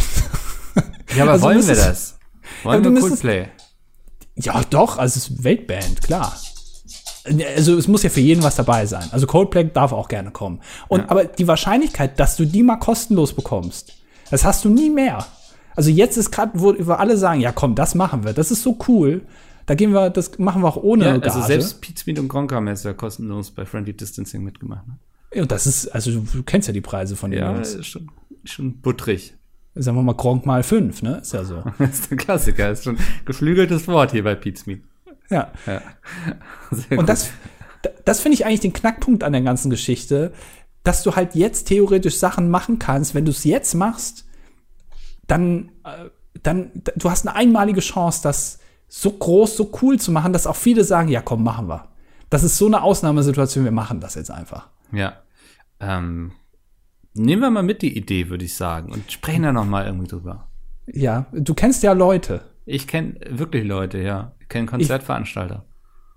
[1.15, 2.17] Ja, aber Also wollen wir müsstest- das?
[2.63, 3.47] Wollen wir müsstest- Coldplay?
[4.35, 6.35] ja, doch, also es ist Weltband, klar.
[7.55, 9.07] Also es muss ja für jeden was dabei sein.
[9.11, 10.61] Also Coldplay darf auch gerne kommen.
[10.87, 11.09] Und Ja.
[11.09, 13.93] aber die Wahrscheinlichkeit, dass du die mal kostenlos bekommst,
[14.31, 15.25] das hast du nie mehr.
[15.75, 18.63] Also jetzt ist gerade, wo wir alle sagen, ja komm, das machen wir, das ist
[18.63, 19.21] so cool.
[19.65, 21.47] Da gehen wir, das machen wir auch ohne Ja, also Gage.
[21.47, 24.83] selbst Pete Smith und Gronk haben jetzt ja kostenlos bei Friendly Distancing mitgemacht.
[24.87, 25.41] Ne?
[25.41, 27.73] Und das ist, also du, kennst ja die Preise von den Ja, Jungs.
[27.73, 28.09] ist schon,
[28.43, 29.33] schon buttrig.
[29.73, 31.17] Sagen wir mal Gronk mal fünf, ne?
[31.17, 31.63] Ist ja so.
[31.79, 32.69] Das ist der Klassiker.
[32.69, 34.79] Das ist schon ein geflügeltes Wort hier bei Pete Smith.
[35.29, 35.51] ja.
[35.65, 35.81] Ja.
[36.97, 37.31] Und das,
[38.05, 40.31] das finde ich eigentlich den Knackpunkt an der ganzen Geschichte,
[40.85, 43.15] dass du halt jetzt theoretisch Sachen machen kannst.
[43.15, 44.25] Wenn du es jetzt machst,
[45.27, 46.09] dann, äh,
[46.43, 50.55] dann, du hast eine einmalige Chance, das so groß, so cool zu machen, dass auch
[50.55, 51.89] viele sagen, ja komm, machen wir.
[52.29, 54.69] Das ist so eine Ausnahmesituation, wir machen das jetzt einfach.
[54.91, 55.21] Ja.
[55.79, 56.33] Ähm,
[57.15, 60.07] nehmen wir mal mit die Idee, würde ich sagen, und sprechen da noch mal irgendwie
[60.07, 60.47] drüber.
[60.85, 62.41] Ja, du kennst ja Leute.
[62.65, 64.33] Ich kenne wirklich Leute, ja.
[64.39, 65.65] Ich kenne Konzertveranstalter.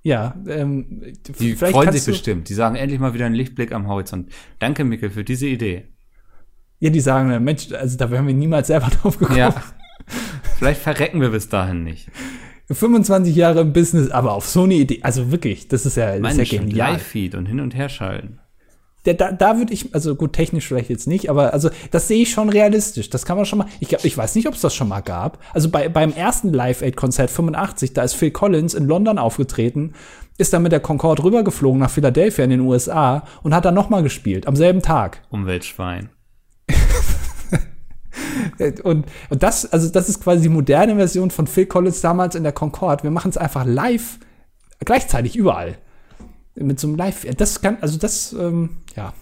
[0.02, 1.02] Ja, ähm,
[1.40, 2.48] Die freuen sich bestimmt.
[2.48, 4.30] Die sagen endlich mal wieder einen Lichtblick am Horizont.
[4.58, 5.88] Danke, Mikkel, für diese Idee.
[6.78, 9.38] Ja, die sagen, Mensch, also da wären wir niemals selber drauf gekommen.
[9.38, 9.54] Ja.
[10.58, 12.08] Vielleicht verrecken wir bis dahin nicht.
[12.70, 16.36] 25 Jahre im Business, aber auf so eine Idee, also wirklich, das ist ja, das
[16.36, 16.92] ist ja genial.
[16.92, 18.40] Live-Feed und hin und her schalten.
[19.06, 22.22] Der, da, da würde ich, also gut, technisch vielleicht jetzt nicht, aber also das sehe
[22.22, 23.08] ich schon realistisch.
[23.10, 23.68] Das kann man schon mal.
[23.80, 25.38] Ich, glaub, ich weiß nicht, ob es das schon mal gab.
[25.54, 29.94] Also bei, beim ersten Live-Aid-Konzert 85, da ist Phil Collins in London aufgetreten,
[30.36, 33.88] ist dann mit der Concorde rübergeflogen nach Philadelphia in den USA und hat dann noch
[33.88, 35.22] mal gespielt, am selben Tag.
[35.30, 36.10] Umweltschwein.
[38.58, 42.42] Und, und das, also das ist quasi die moderne Version von Phil Collins damals in
[42.42, 43.04] der Concorde.
[43.04, 44.18] Wir machen es einfach live,
[44.84, 45.78] gleichzeitig überall.
[46.60, 47.24] Mit so einem Live.
[47.36, 49.12] Das kann, also das, ähm, ja,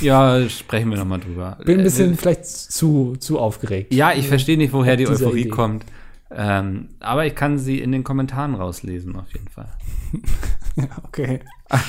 [0.00, 1.58] Ja, sprechen wir nochmal drüber.
[1.64, 3.94] bin ein bisschen Äh, vielleicht zu, zu aufgeregt.
[3.94, 5.48] Ja, ich verstehe nicht, woher die Euphorie Idee.
[5.48, 5.84] kommt.
[6.30, 9.68] Ähm, aber ich kann sie in den Kommentaren rauslesen, auf jeden Fall.
[11.04, 11.40] Okay.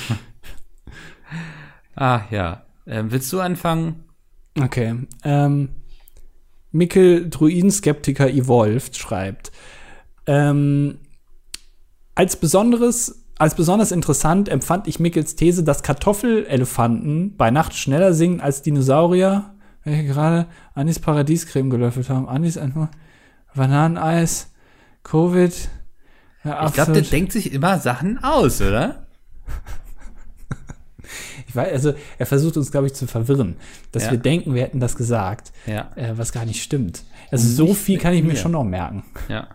[1.96, 2.64] Ah, ja.
[2.86, 4.04] Ähm, willst du anfangen?
[4.60, 4.94] Okay.
[5.24, 5.68] Ähm,
[6.72, 9.52] Mikkel Druidenskeptiker Evolved schreibt,
[10.26, 10.98] ähm,
[12.14, 18.40] als besonderes, als besonders interessant empfand ich Mickels These, dass Kartoffelelefanten bei Nacht schneller singen
[18.40, 22.28] als Dinosaurier, welche gerade Anis Paradiescreme gelöffelt haben.
[22.28, 22.88] Anis einfach
[23.54, 24.52] Bananeneis,
[25.02, 25.52] Covid.
[26.44, 29.06] Ja, Ich glaube, der denkt sich immer Sachen aus, oder?
[31.46, 33.56] Ich weiß, also er versucht uns, glaube ich, zu verwirren,
[33.92, 34.10] dass Ja.
[34.12, 35.92] wir denken, wir hätten das gesagt, Ja.
[35.94, 37.04] äh, was gar nicht stimmt.
[37.30, 38.36] Also so nicht viel mit kann ich mir mir.
[38.36, 39.04] schon noch merken.
[39.28, 39.48] Ja.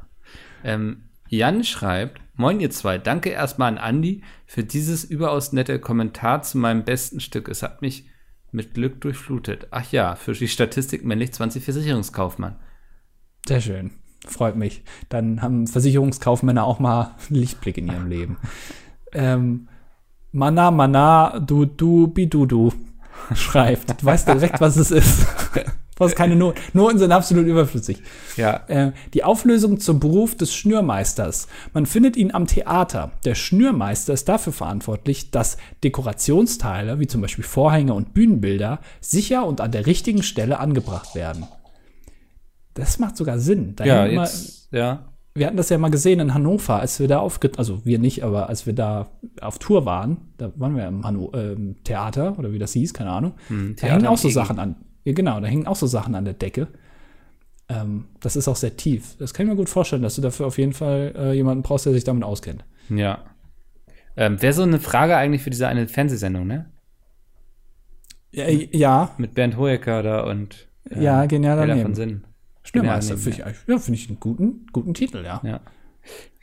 [0.63, 6.41] Ähm, Jan schreibt, Moin ihr zwei, danke erstmal an Andi für dieses überaus nette Kommentar
[6.41, 7.49] zu meinem besten Stück.
[7.49, 8.05] Es hat mich
[8.53, 9.67] mit Glück durchflutet.
[9.71, 12.55] Ach ja, für die Statistik männlich 20 Versicherungskaufmann.
[13.45, 13.91] Sehr schön.
[14.25, 14.85] Freut mich.
[15.09, 18.37] Dann haben Versicherungskaufmänner auch mal einen Lichtblick in ihrem Leben.
[19.11, 19.67] ähm,
[20.31, 22.71] Mana, Mana, du, du, bidudu
[23.35, 24.01] schreibt.
[24.01, 25.27] Du weißt direkt, was es ist.
[25.99, 26.59] Was keine Noten.
[26.73, 28.01] Noten sind absolut überflüssig.
[28.37, 28.63] Ja.
[28.67, 31.47] Äh, die Auflösung zum Beruf des Schnürmeisters.
[31.73, 33.11] Man findet ihn am Theater.
[33.25, 39.61] Der Schnürmeister ist dafür verantwortlich, dass Dekorationsteile, wie zum Beispiel Vorhänge und Bühnenbilder, sicher und
[39.61, 41.45] an der richtigen Stelle angebracht werden.
[42.73, 43.75] Das macht sogar Sinn.
[43.75, 45.09] Da Ja, jetzt, ja.
[45.35, 48.23] wir hatten das ja mal gesehen in Hannover, als wir da aufgetreten, also wir nicht,
[48.23, 49.07] aber als wir da
[49.41, 52.93] auf Tour waren, da waren wir im Hanno äh, im Theater oder wie das hieß,
[52.93, 53.33] keine Ahnung.
[53.49, 54.29] da Hm, Theater hängen auch so.
[54.29, 54.75] Sachen an.
[55.09, 56.67] Ja, genau, da hängen auch so Sachen an der Decke.
[57.67, 59.15] Ähm, das ist auch sehr tief.
[59.17, 61.87] Das kann ich mir gut vorstellen, dass du dafür auf jeden Fall äh, jemanden brauchst,
[61.87, 62.63] der sich damit auskennt.
[62.89, 63.25] Ja.
[64.15, 66.71] Ähm, Wäre so eine Frage eigentlich für diese eine Fernsehsendung, ne?
[68.31, 71.81] Ja, ja, Mit Bernd Hoeker da und äh, Ja, genial daneben.
[71.81, 72.23] von Sinn.
[72.63, 75.41] Schnürmeister finde ich, ja, finde ich einen guten, guten Titel, ja.
[75.43, 75.61] Ja.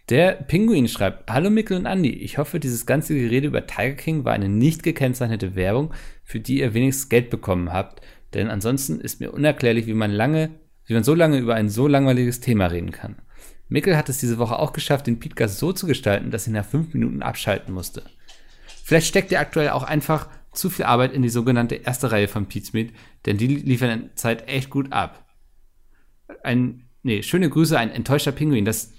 [0.08, 4.24] Der Pinguin schreibt, Hallo Mikkel und Andi, ich hoffe, dieses ganze Gerede über Tiger King
[4.24, 5.92] war eine nicht gekennzeichnete Werbung,
[6.24, 8.00] für die ihr wenigstens Geld bekommen habt,
[8.36, 10.50] denn ansonsten ist mir unerklärlich, wie man lange,
[10.86, 13.16] wie man so lange über ein so langweiliges Thema reden kann.
[13.68, 16.64] Mikkel hat es diese Woche auch geschafft, den Podcast so zu gestalten, dass ich nach
[16.64, 18.04] fünf Minuten abschalten musste.
[18.84, 22.46] Vielleicht steckt er aktuell auch einfach zu viel Arbeit in die sogenannte erste Reihe von
[22.46, 22.94] Pizmeet,
[23.26, 25.26] denn die liefern in Zeit echt gut ab.
[26.44, 28.64] Ein, nee, schöne Grüße, ein enttäuschter Pinguin.
[28.64, 28.92] Das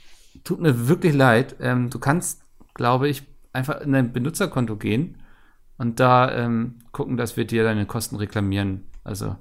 [0.43, 1.55] tut mir wirklich leid.
[1.61, 2.41] Ähm, du kannst,
[2.73, 3.23] glaube ich,
[3.53, 5.17] einfach in dein Benutzerkonto gehen
[5.77, 8.88] und da ähm, gucken, dass wir dir deine Kosten reklamieren.
[9.08, 9.36] Also,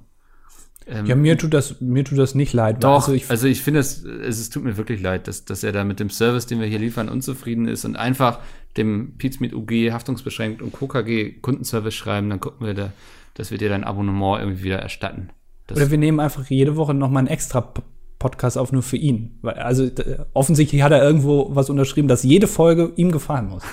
[0.87, 2.83] ähm, Ja, mir tut das, mir tut das nicht leid.
[2.83, 5.63] doch, Also ich, also ich finde es, es, es tut mir wirklich leid, dass, dass
[5.63, 8.39] er da mit dem Service, den wir hier liefern, unzufrieden ist und einfach
[8.77, 12.93] dem Pizmeet UG haftungsbeschränkt und KKG Kundenservice schreiben, dann gucken wir da,
[13.33, 15.29] dass wir dir dein Abonnement irgendwie wieder erstatten.
[15.67, 17.73] Das, Oder wir nehmen einfach jede Woche noch mal einen extra
[18.19, 19.39] Podcast auf, nur für ihn.
[19.43, 19.89] Also
[20.33, 23.63] offensichtlich hat er irgendwo was unterschrieben, dass jede Folge ihm gefallen muss.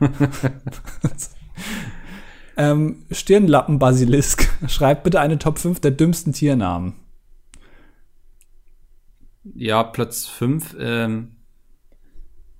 [2.56, 6.94] ähm, Stirnlappen-Basilisk schreibt bitte eine Top 5 der dümmsten Tiernamen.
[9.54, 11.28] ja, Platz 5, ähm,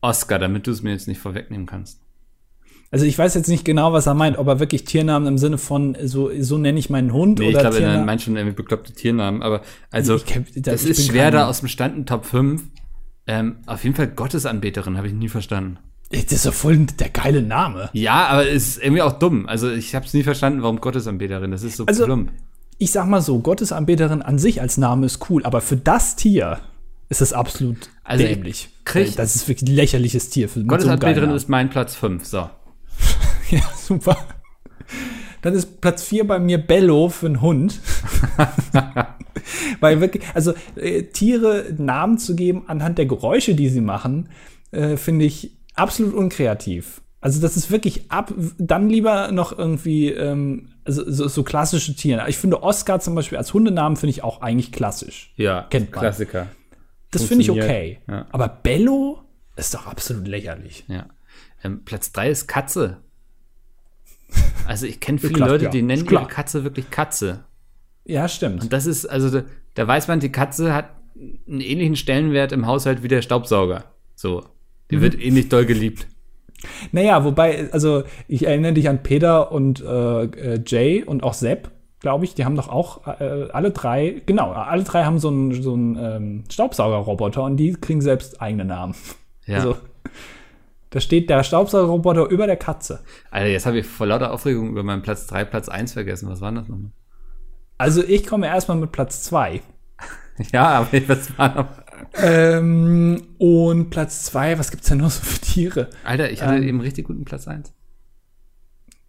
[0.00, 2.00] Oscar, damit du es mir jetzt nicht vorwegnehmen kannst.
[2.90, 5.58] Also ich weiß jetzt nicht genau, was er meint, ob er wirklich Tiernamen im Sinne
[5.58, 8.06] von so, so nenne ich meinen Hund Nee, ich oder glaube, er Tiernamen.
[8.06, 11.48] meint schon irgendwie bekloppte Tiernamen, aber also, Ich kenn- da- das ich ist schwer da
[11.48, 12.62] aus dem Stand ein Top 5.
[13.26, 15.78] Ähm, auf jeden Fall Gottesanbeterin, habe ich nie verstanden.
[16.22, 17.90] Das ist doch voll der geile Name.
[17.92, 19.46] Ja, aber es ist irgendwie auch dumm.
[19.46, 21.50] Also ich habe es nie verstanden, warum Gottesanbeterin.
[21.50, 22.30] Das ist so Also, plump.
[22.78, 26.58] Ich sag mal so, Gottesanbeterin an sich als Name ist cool, aber für das Tier
[27.08, 28.68] ist es absolut Also ich dämlich.
[28.84, 30.48] krieg- das ist wirklich ein lächerliches Tier.
[30.48, 32.24] Für, so Gottesanbeterin geilen ist mein Platz 5.
[32.24, 32.48] So.
[33.50, 34.16] Ja, super.
[35.42, 37.78] Dann ist Platz 4 bei mir Bello für einen Hund.
[39.80, 44.28] Weil wirklich, also äh, Tiere Namen zu geben anhand der Geräusche, die sie machen,
[44.70, 47.00] äh, finde ich absolut unkreativ.
[47.20, 52.28] Also das ist wirklich ab, dann lieber noch irgendwie ähm, so, so klassische Tiere.
[52.28, 55.32] Ich finde Oscar zum Beispiel als Hundenamen finde ich auch eigentlich klassisch.
[55.36, 56.00] Ja, Kennt man.
[56.00, 56.48] Klassiker.
[57.10, 58.00] Das finde ich okay.
[58.08, 58.26] Ja.
[58.30, 59.22] Aber Bello,
[59.56, 60.84] Ist doch absolut lächerlich.
[60.88, 61.06] Ja.
[61.62, 62.98] Ähm, Platz 3 ist Katze.
[64.66, 65.70] Also ich kenne viele klar, Leute, ja.
[65.70, 66.22] die nennen Ist klar.
[66.22, 67.44] ihre Katze wirklich Katze.
[68.06, 68.62] Ja, stimmt.
[68.62, 69.44] Und das ist, also da,
[69.74, 73.84] da weiß man, die Katze hat einen ähnlichen Stellenwert im Haushalt wie der Staubsauger.
[74.14, 74.44] So.
[74.90, 76.06] Die wird ähnlich doll geliebt.
[76.92, 81.70] Naja, wobei, also ich erinnere dich an Peter und äh, äh, Jay und auch Sepp,
[82.00, 85.62] glaube ich, die haben doch auch äh, alle drei, genau, alle drei haben so einen
[85.62, 88.94] so einen, ähm, Staubsaugerroboter und die kriegen selbst eigene Namen.
[89.46, 89.56] Ja.
[89.56, 89.76] Also
[90.90, 93.00] da steht der Staubsaugerroboter über der Katze.
[93.30, 96.28] Alter, jetzt habe ich vor lauter Aufregung über meinen Platz 3, Platz 1 vergessen.
[96.28, 96.92] Was war das nochmal?
[97.78, 99.60] Also ich komme erstmal mit Platz zwei.
[100.52, 101.68] Ja, aber ich was war noch.
[102.14, 105.90] Ähm, und Platz zwei, was gibt's denn noch so für Tiere?
[106.04, 106.62] Alter, ich hatte Ähm.
[106.64, 107.72] eben richtig guten Platz 1.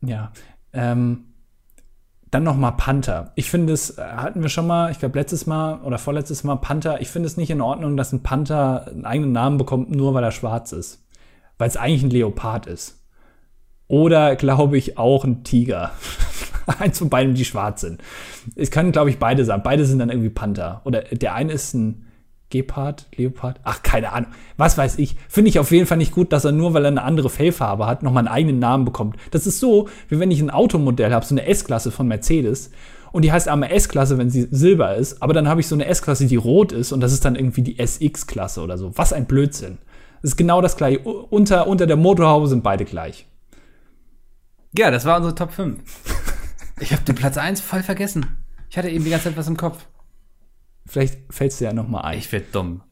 [0.01, 0.31] Ja.
[0.73, 1.25] Ähm,
[2.31, 3.31] dann noch mal Panther.
[3.35, 6.57] Ich finde es, äh, hatten wir schon mal, ich glaube letztes Mal oder vorletztes Mal
[6.57, 6.99] Panther.
[7.01, 10.23] Ich finde es nicht in Ordnung, dass ein Panther einen eigenen Namen bekommt, nur weil
[10.23, 11.05] er schwarz ist.
[11.57, 13.01] Weil es eigentlich ein Leopard ist.
[13.87, 15.91] Oder, glaube ich, auch ein Tiger.
[16.79, 18.01] Eins von beiden, die schwarz sind.
[18.55, 19.61] Es können, glaube ich, beide sein.
[19.63, 20.81] Beide sind dann irgendwie Panther.
[20.83, 22.04] Oder der eine ist ein
[22.49, 23.59] Gepard, Leopard.
[23.63, 24.31] Ach, keine Ahnung.
[24.57, 25.15] Was weiß ich.
[25.27, 27.87] Finde ich auf jeden Fall nicht gut, dass er nur, weil er eine andere Fellfarbe
[27.87, 29.17] hat, nochmal einen eigenen Namen bekommt.
[29.31, 32.71] Das ist so, wie wenn ich ein Automodell habe, so eine S-Klasse von Mercedes.
[33.11, 35.21] Und die heißt einmal S-Klasse, wenn sie silber ist.
[35.21, 36.91] Aber dann habe ich so eine S-Klasse, die rot ist.
[36.91, 38.91] Und das ist dann irgendwie die SX-Klasse oder so.
[38.97, 39.77] Was ein Blödsinn.
[40.21, 40.99] Das ist genau das gleiche.
[40.99, 43.25] Unter, unter der Motorhaube sind beide gleich.
[44.77, 45.79] Ja, das war unsere Top 5.
[46.79, 48.37] Ich habe den Platz 1 voll vergessen.
[48.69, 49.85] Ich hatte eben die ganze Zeit was im Kopf.
[50.85, 52.17] Vielleicht fällt es dir ja nochmal ein.
[52.19, 52.83] Ich werd dumm.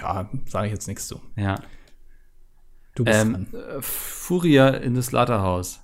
[0.00, 1.20] Ja, sage ich jetzt nichts zu.
[1.36, 1.56] Ja.
[2.94, 3.60] Du bist Ähm, dran.
[3.78, 5.80] äh, Furia in das Slaughterhouse.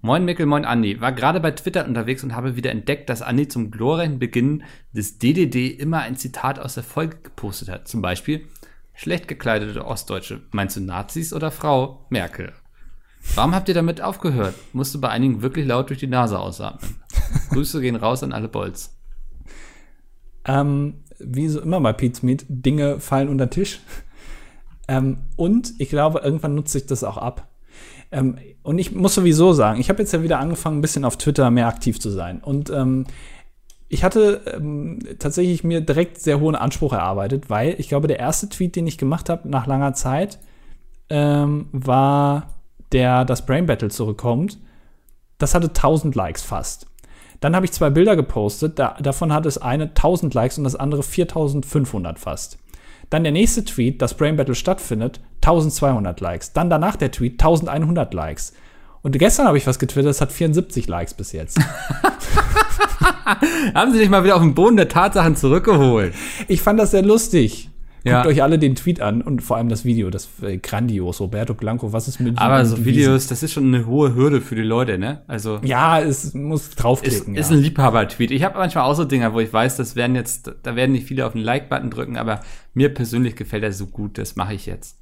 [0.00, 1.00] Moin Mickel, moin Andi.
[1.00, 4.62] War gerade bei Twitter unterwegs und habe wieder entdeckt, dass Andi zum glorreichen Beginn
[4.92, 7.88] des DDD immer ein Zitat aus der Folge gepostet hat.
[7.88, 8.46] Zum Beispiel,
[8.94, 10.42] schlecht gekleidete Ostdeutsche.
[10.52, 12.52] Meinst du Nazis oder Frau Merkel?
[13.34, 14.54] Warum habt ihr damit aufgehört?
[14.72, 16.96] Musste bei einigen wirklich laut durch die Nase ausatmen.
[17.50, 18.96] Grüße gehen raus an alle Bolz.
[20.48, 23.80] Ähm, wie so immer bei Pete's Meat, Dinge fallen unter den Tisch.
[24.90, 27.46] Ähm, und ich glaube, irgendwann nutze ich das auch ab.
[28.10, 31.18] Ähm, und ich muss sowieso sagen, ich habe jetzt ja wieder angefangen, ein bisschen auf
[31.18, 32.40] Twitter mehr aktiv zu sein.
[32.40, 33.04] Und ähm,
[33.88, 38.48] ich hatte ähm, tatsächlich mir direkt sehr hohen Anspruch erarbeitet, weil ich glaube, der erste
[38.48, 40.38] Tweet, den ich gemacht habe nach langer Zeit,
[41.10, 42.54] ähm, war
[42.92, 44.58] der, dass Brain Battle zurückkommt.
[45.38, 46.87] Das hatte 1000 Likes fast.
[47.40, 50.76] Dann habe ich zwei Bilder gepostet, da, davon hat es eine 1000 Likes und das
[50.76, 52.58] andere 4500 fast.
[53.10, 56.52] Dann der nächste Tweet, dass Brain Battle stattfindet, 1200 Likes.
[56.52, 58.52] Dann danach der Tweet, 1100 Likes.
[59.02, 61.58] Und gestern habe ich was getwittert, das hat 74 Likes bis jetzt.
[63.74, 66.14] Haben sie dich mal wieder auf den Boden der Tatsachen zurückgeholt?
[66.46, 67.70] Ich fand das sehr lustig.
[68.04, 68.22] Ja.
[68.22, 71.20] Guckt euch alle den Tweet an und vor allem das Video, das äh, grandios.
[71.20, 72.84] Roberto Blanco, was ist mit Aber so?
[72.84, 75.22] Videos, das ist schon eine hohe Hürde für die Leute, ne?
[75.26, 77.34] Also Ja, es muss ist, draufklicken.
[77.34, 77.56] ist ja.
[77.56, 78.30] ein Liebhaber-Tweet.
[78.30, 81.06] Ich habe manchmal auch so Dinger, wo ich weiß, das werden jetzt, da werden nicht
[81.06, 82.40] viele auf den Like-Button drücken, aber
[82.74, 84.96] mir persönlich gefällt er so gut, das mache ich jetzt.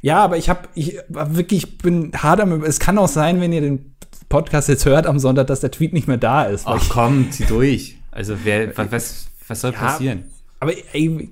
[0.00, 3.52] Ja, aber ich habe, ich wirklich, ich bin hart am, es kann auch sein, wenn
[3.52, 3.94] ihr den
[4.28, 6.66] Podcast jetzt hört am Sonntag, dass der Tweet nicht mehr da ist.
[6.68, 7.96] Ach komm, zieh durch.
[8.12, 9.78] Also wer, was, was, was soll Ja.
[9.78, 10.24] passieren?
[10.60, 11.30] Aber ey,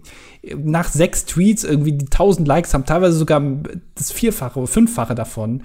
[0.55, 3.43] nach sechs Tweets irgendwie die 1000 Likes haben, teilweise sogar
[3.95, 5.63] das Vierfache oder Fünffache davon,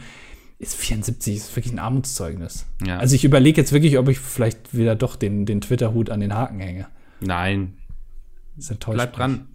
[0.60, 2.68] ist 74, ist wirklich ein Armutszeugnis.
[2.86, 2.98] Ja.
[2.98, 6.36] Also ich überlege jetzt wirklich, ob ich vielleicht wieder doch den, den Twitter-Hut an den
[6.36, 6.88] Haken hänge.
[7.20, 7.74] Nein,
[8.56, 9.48] Das enttäuscht bleib dran.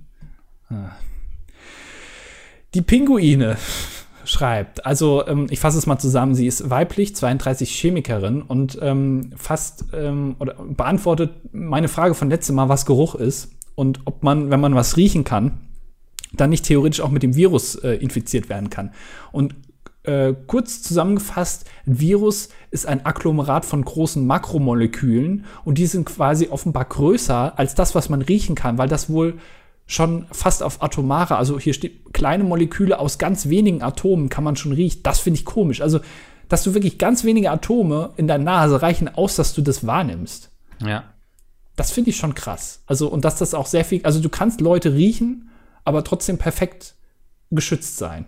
[2.74, 3.56] Die Pinguine
[4.24, 9.30] schreibt, also ähm, ich fasse es mal zusammen, sie ist weiblich, 32 Chemikerin und ähm,
[9.36, 14.50] fast ähm, oder beantwortet meine Frage von letztem Mal, was Geruch ist und ob man,
[14.50, 15.60] wenn man was riechen kann,
[16.32, 18.92] dann nicht theoretisch auch mit dem Virus äh, infiziert werden kann.
[19.30, 19.54] Und
[20.02, 26.48] äh, kurz zusammengefasst, ein Virus ist ein Agglomerat von großen Makromolekülen und die sind quasi
[26.48, 29.38] offenbar größer als das, was man riechen kann, weil das wohl
[29.86, 34.56] schon fast auf atomare, also hier steht kleine Moleküle aus ganz wenigen Atomen kann man
[34.56, 35.00] schon riechen.
[35.04, 35.80] Das finde ich komisch.
[35.80, 36.00] Also,
[36.48, 40.50] dass du wirklich ganz wenige Atome in der Nase reichen aus, dass du das wahrnimmst.
[40.84, 41.04] Ja.
[41.76, 42.82] Das finde ich schon krass.
[42.86, 45.50] Also, und dass das auch sehr viel, also du kannst Leute riechen,
[45.84, 46.94] aber trotzdem perfekt
[47.50, 48.26] geschützt sein.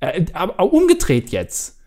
[0.00, 1.80] Äh, aber aber umgedreht jetzt.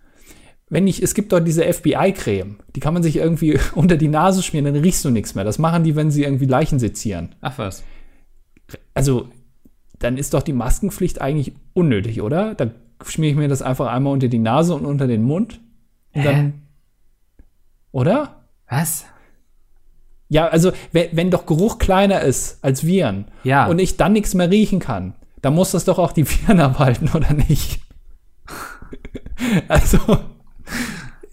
[0.70, 4.44] Wenn ich, es gibt dort diese FBI-Creme, die kann man sich irgendwie unter die Nase
[4.44, 5.44] schmieren, dann riechst du nichts mehr.
[5.44, 7.36] Das machen die, wenn sie irgendwie Leichen sezieren.
[7.42, 7.84] Ach was.
[8.94, 9.30] Also,
[10.00, 12.56] dann ist doch die Maskenpflicht eigentlich unnötig, oder?
[12.56, 12.72] Dann
[13.06, 15.60] schmiere ich mir das einfach einmal unter die Nase und unter den Mund.
[16.14, 16.54] Und dann.
[17.92, 18.46] Oder?
[18.70, 19.06] Was?
[20.34, 23.68] Ja, also wenn, wenn doch Geruch kleiner ist als Viren Ja.
[23.68, 27.10] und ich dann nichts mehr riechen kann, Da muss das doch auch die Viren abhalten,
[27.14, 27.82] oder nicht?
[29.68, 29.98] also.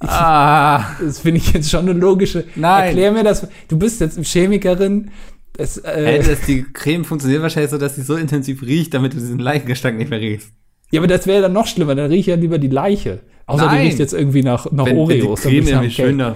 [0.00, 0.84] Ah.
[1.00, 2.44] Das finde ich jetzt schon eine logische.
[2.56, 2.86] Nein.
[2.86, 3.46] Erklär mir das.
[3.68, 5.10] Du bist jetzt Chemikerin.
[5.56, 9.12] Es, äh, Hey, das, die Creme funktioniert wahrscheinlich so, dass sie so intensiv riecht, damit
[9.12, 10.50] du diesen Leichengestank nicht mehr riechst.
[10.92, 11.94] ja, aber das wäre dann noch schlimmer.
[11.94, 13.20] Dann rieche ich ja lieber die Leiche.
[13.46, 13.86] Außer die Nein.
[13.86, 15.42] riecht jetzt irgendwie nach, nach Wenn, wenn die Oreos.
[15.42, 16.34] dann Creme ich irgendwie nach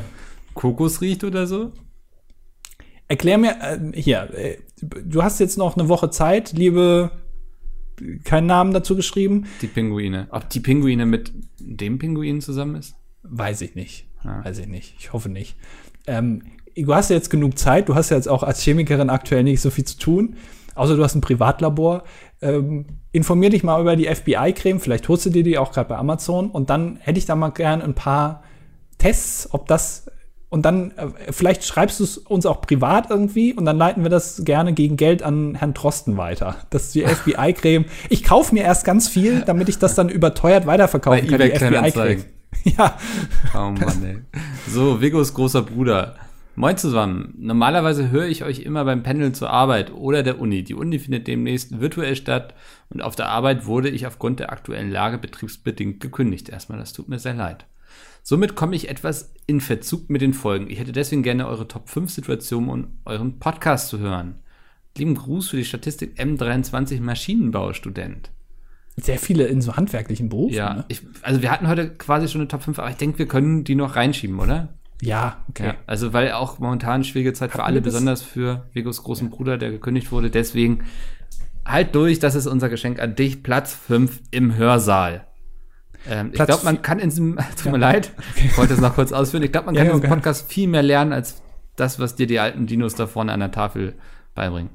[0.54, 1.72] Kokos riecht oder so.
[3.12, 7.10] Erklär mir, äh, hier, äh, du hast jetzt noch eine Woche Zeit, liebe,
[8.24, 9.44] keinen Namen dazu geschrieben.
[9.60, 10.28] Die Pinguine.
[10.30, 12.94] Ob die Pinguine mit dem Pinguin zusammen ist?
[13.22, 14.06] Weiß ich nicht.
[14.24, 14.42] Ja.
[14.42, 14.94] Weiß ich nicht.
[14.98, 15.56] Ich hoffe nicht.
[16.06, 16.40] Ähm,
[16.74, 17.90] du hast ja jetzt genug Zeit.
[17.90, 20.36] Du hast ja jetzt auch als Chemikerin aktuell nicht so viel zu tun.
[20.74, 22.04] Außer du hast ein Privatlabor.
[22.40, 24.80] Ähm, informier dich mal über die FBI-Creme.
[24.80, 26.50] Vielleicht holst du dir die auch gerade bei Amazon.
[26.50, 28.42] Und dann hätte ich da mal gern ein paar
[28.96, 30.06] Tests, ob das.
[30.52, 34.10] Und dann, äh, vielleicht schreibst du es uns auch privat irgendwie und dann leiten wir
[34.10, 36.56] das gerne gegen Geld an Herrn Trosten weiter.
[36.68, 37.86] Das ist die FBI-Creme.
[38.10, 41.48] Ich kaufe mir erst ganz viel, damit ich das dann überteuert weiterverkaufen Bei kann.
[41.48, 42.24] die FBI-Creme.
[42.76, 42.98] Ja,
[43.54, 44.18] Oh Mann, ey.
[44.68, 46.16] So, Vigos großer Bruder.
[46.54, 47.32] Moin zusammen.
[47.38, 50.62] Normalerweise höre ich euch immer beim Pendeln zur Arbeit oder der Uni.
[50.64, 52.52] Die Uni findet demnächst virtuell statt
[52.90, 56.50] und auf der Arbeit wurde ich aufgrund der aktuellen Lage betriebsbedingt gekündigt.
[56.50, 57.64] Erstmal, das tut mir sehr leid.
[58.22, 60.70] Somit komme ich etwas in Verzug mit den Folgen.
[60.70, 64.36] Ich hätte deswegen gerne eure Top 5 Situationen und euren Podcast zu hören.
[64.96, 68.30] Lieben Gruß für die Statistik M23 Maschinenbaustudent.
[68.96, 70.54] sehr viele in so handwerklichen Berufen.
[70.54, 70.84] Ja, ne?
[70.88, 73.64] ich, also wir hatten heute quasi schon eine Top 5, aber ich denke, wir können
[73.64, 74.68] die noch reinschieben, oder?
[75.02, 75.66] ja okay.
[75.66, 77.94] Ja, also weil auch momentan schwierige Zeit für Hatten alle, wir das?
[77.94, 80.30] besonders für Vigos großen Bruder, der gekündigt wurde.
[80.30, 80.84] Deswegen
[81.64, 83.42] halt durch, das ist unser Geschenk an dich.
[83.42, 85.26] Platz 5 im Hörsaal.
[86.08, 89.12] Ähm, ich glaube, man kann in diesem, tut mir leid, ich wollte es noch kurz
[89.12, 90.16] ausführen, ich glaube, man Ja, kann ja, in diesem gerne.
[90.16, 91.42] Podcast viel mehr lernen, als
[91.76, 93.94] das, was dir die alten Dinos da vorne an der Tafel
[94.34, 94.70] beibringen.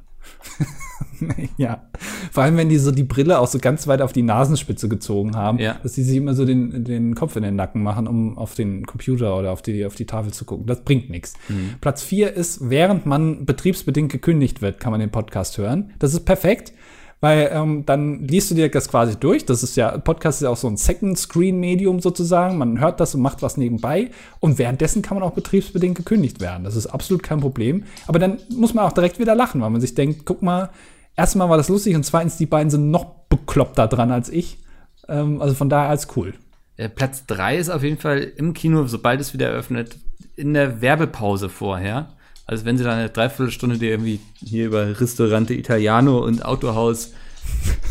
[1.58, 1.84] ja.
[2.32, 5.36] Vor allem, wenn die so die Brille auch so ganz weit auf die Nasenspitze gezogen
[5.36, 5.76] haben, Ja.
[5.84, 8.86] dass die sich immer so den, den Kopf in den Nacken machen, um auf den
[8.86, 10.66] Computer oder auf die, auf die Tafel zu gucken.
[10.66, 11.34] Das bringt nichts.
[11.50, 11.76] Mhm.
[11.82, 15.94] Platz vier ist, während man betriebsbedingt gekündigt wird, kann man den Podcast hören.
[16.00, 16.74] Das ist perfekt.
[17.20, 19.46] Weil ähm, dann liest du dir das quasi durch.
[19.46, 22.58] Das ist ja, Podcast ist ja auch so ein Second-Screen-Medium sozusagen.
[22.58, 24.12] Man hört das und macht was nebenbei.
[24.40, 26.64] Und währenddessen kann man auch betriebsbedingt gekündigt werden.
[26.64, 27.86] Das ist absolut kein Problem.
[28.06, 30.70] Aber dann muss man auch direkt wieder lachen, weil man sich denkt, guck mal,
[31.16, 34.60] erstmal war das lustig und zweitens, die beiden sind noch bekloppter dran als ich.
[35.08, 36.36] Ähm, also von daher als cool.
[36.78, 39.98] Äh, Platz 3 ist auf jeden Fall im Kino, sobald es wieder eröffnet,
[40.36, 42.10] in der Werbepause vorher.
[42.48, 47.12] Also wenn sie da eine Dreiviertelstunde dir irgendwie hier über Ristorante Italiano und Autohaus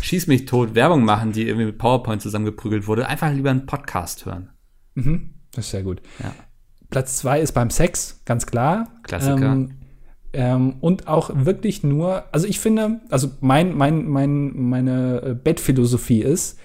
[0.01, 4.25] Schieß mich tot Werbung machen, die irgendwie mit PowerPoint zusammengeprügelt wurde, einfach lieber einen Podcast
[4.25, 4.49] hören.
[4.95, 6.01] Mhm, das ist sehr gut.
[6.19, 6.33] Ja.
[6.89, 8.87] Platz zwei ist beim Sex, ganz klar.
[9.03, 9.51] Klassiker.
[9.51, 9.73] Ähm,
[10.33, 16.21] ähm, und auch wirklich nur, also ich finde, also mein, mein, mein, meine äh, Bettphilosophie
[16.21, 16.59] ist,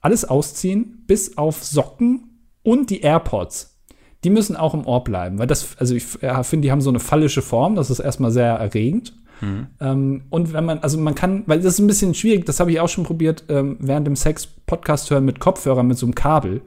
[0.00, 3.75] alles ausziehen, bis auf Socken und die AirPods.
[4.26, 6.90] Die müssen auch im Ohr bleiben, weil das, also ich ja, finde, die haben so
[6.90, 9.12] eine phallische Form, das ist erstmal sehr erregend.
[9.80, 12.72] Ähm, und wenn man, also man kann, weil das ist ein bisschen schwierig, das habe
[12.72, 16.16] ich auch schon probiert, ähm, während dem Sex Podcast hören mit Kopfhörern mit so einem
[16.16, 16.60] Kabel.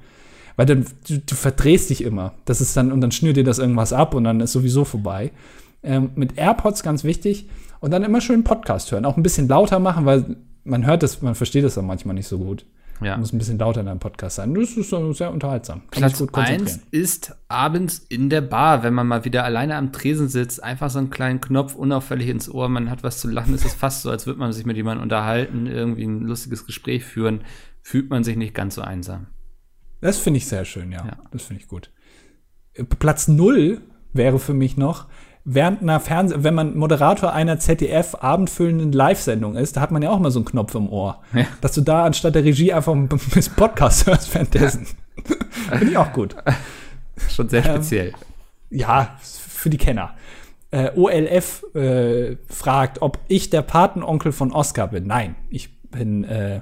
[0.56, 2.32] Weil dann, du, du verdrehst dich immer.
[2.46, 5.32] Das ist dann, und dann schnürt dir das irgendwas ab und dann ist sowieso vorbei.
[5.84, 7.50] Ähm, mit AirPods ganz wichtig.
[7.82, 9.04] Und dann immer schön Podcast hören.
[9.04, 12.28] Auch ein bisschen lauter machen, weil man hört das, man versteht das dann manchmal nicht
[12.28, 12.66] so gut.
[13.02, 13.18] Ja.
[13.18, 14.54] Muss ein bisschen lauter in einem Podcast sein.
[14.54, 15.82] Das ist sehr unterhaltsam.
[15.92, 16.88] Kann Platz mich gut 1 konzentrieren.
[16.92, 21.00] ist abends in der Bar, wenn man mal wieder alleine am Tresen sitzt, einfach so
[21.00, 24.10] einen kleinen Knopf unauffällig ins Ohr, man hat was zu lachen, es ist fast so,
[24.10, 27.42] als würde man sich mit jemandem unterhalten, irgendwie ein lustiges Gespräch führen,
[27.82, 29.28] fühlt man sich nicht ganz so einsam.
[30.02, 31.06] Das finde ich sehr schön, ja.
[31.06, 31.18] Ja.
[31.32, 31.92] Das finde ich gut.
[33.00, 33.82] Platz null
[34.14, 35.08] wäre für mich noch,
[35.46, 40.10] während einer Fernseh, wenn man Moderator einer ZDF abendfüllenden Live-Sendung ist, da hat man ja
[40.10, 41.22] auch mal so einen Knopf im Ohr.
[41.34, 41.46] Ja.
[41.62, 43.08] Dass du da anstatt der Regie einfach ein
[43.56, 44.88] Podcast hörst währenddessen.
[45.70, 46.36] Finde ich auch gut.
[47.30, 48.14] Schon sehr speziell.
[48.70, 50.16] Ja, für die Kenner.
[50.72, 55.08] Äh, OLF äh, fragt, ob ich der Patenonkel von Oscar bin.
[55.08, 56.62] Nein, ich bin, äh,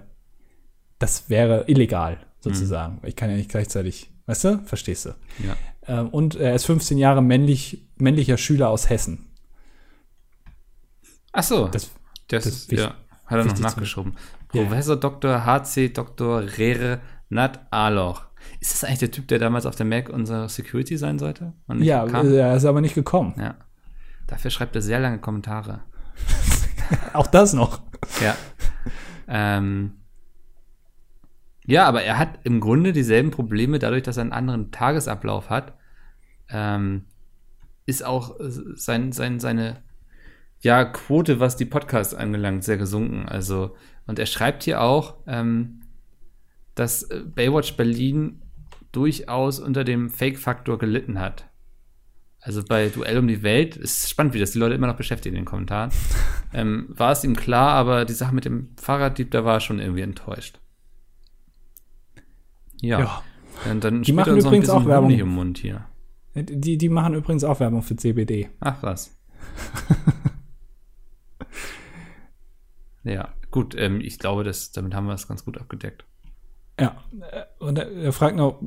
[0.98, 3.00] das wäre illegal, sozusagen.
[3.04, 5.10] Ich kann ja nicht gleichzeitig, weißt du, verstehst du.
[5.46, 5.56] ja.
[5.88, 9.28] Ähm, und er ist 15 Jahre männlich, männlicher Schüler aus Hessen.
[11.32, 11.92] Ach so, Das,
[12.28, 14.16] das, das ist, ist wichtig- ja, hat er noch nachgeschoben.
[14.54, 14.64] Ja.
[14.64, 15.46] Professor Dr.
[15.46, 16.42] HC Dr.
[16.58, 18.26] Rere Nat Aloch.
[18.60, 21.54] Ist das eigentlich der Typ, der damals auf der Mac unser Security sein sollte?
[21.80, 22.32] Ja, kam?
[22.34, 23.36] er ist aber nicht gekommen.
[23.38, 23.56] ja.
[24.28, 25.82] Dafür schreibt er sehr lange Kommentare.
[27.14, 27.82] Auch das noch.
[28.22, 28.36] Ja.
[29.28, 29.94] ähm,
[31.68, 35.78] ja, aber er hat im Grunde dieselben Probleme, dadurch, dass er einen anderen Tagesablauf hat.
[36.50, 37.04] Ähm,
[37.86, 39.84] ist auch äh, sein, sein, seine
[40.62, 43.28] ja, Quote, was die Podcasts angelangt, sehr gesunken.
[43.28, 43.76] Also
[44.08, 45.82] Und er schreibt hier auch, ähm,
[46.74, 48.42] dass äh, Baywatch Berlin
[48.94, 51.50] durchaus unter dem Fake-Faktor gelitten hat.
[52.40, 55.36] Also bei Duell um die Welt, ist spannend, wie das die Leute immer noch beschäftigt
[55.36, 55.92] in den Kommentaren.
[56.54, 59.80] ähm, war es ihm klar, aber die Sache mit dem Fahrraddieb, da war er schon
[59.80, 60.62] irgendwie enttäuscht.
[62.82, 63.00] Ja.
[63.00, 63.24] ja.
[63.72, 65.86] Und dann die machen übrigens auch Werbung im Mund hier.
[66.36, 68.50] Die, die machen übrigens auch Werbung für CBD.
[68.60, 69.18] Ach was.
[73.04, 76.06] ja, gut, ähm, ich glaube, das, damit haben wir es ganz gut abgedeckt.
[76.80, 76.96] Ja,
[77.58, 78.62] und er fragt noch,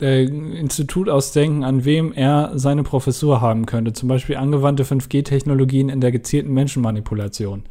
[0.00, 3.92] äh, Institut ausdenken, an wem er seine Professur haben könnte.
[3.92, 7.64] Zum Beispiel angewandte 5G-Technologien in der gezielten Menschenmanipulation.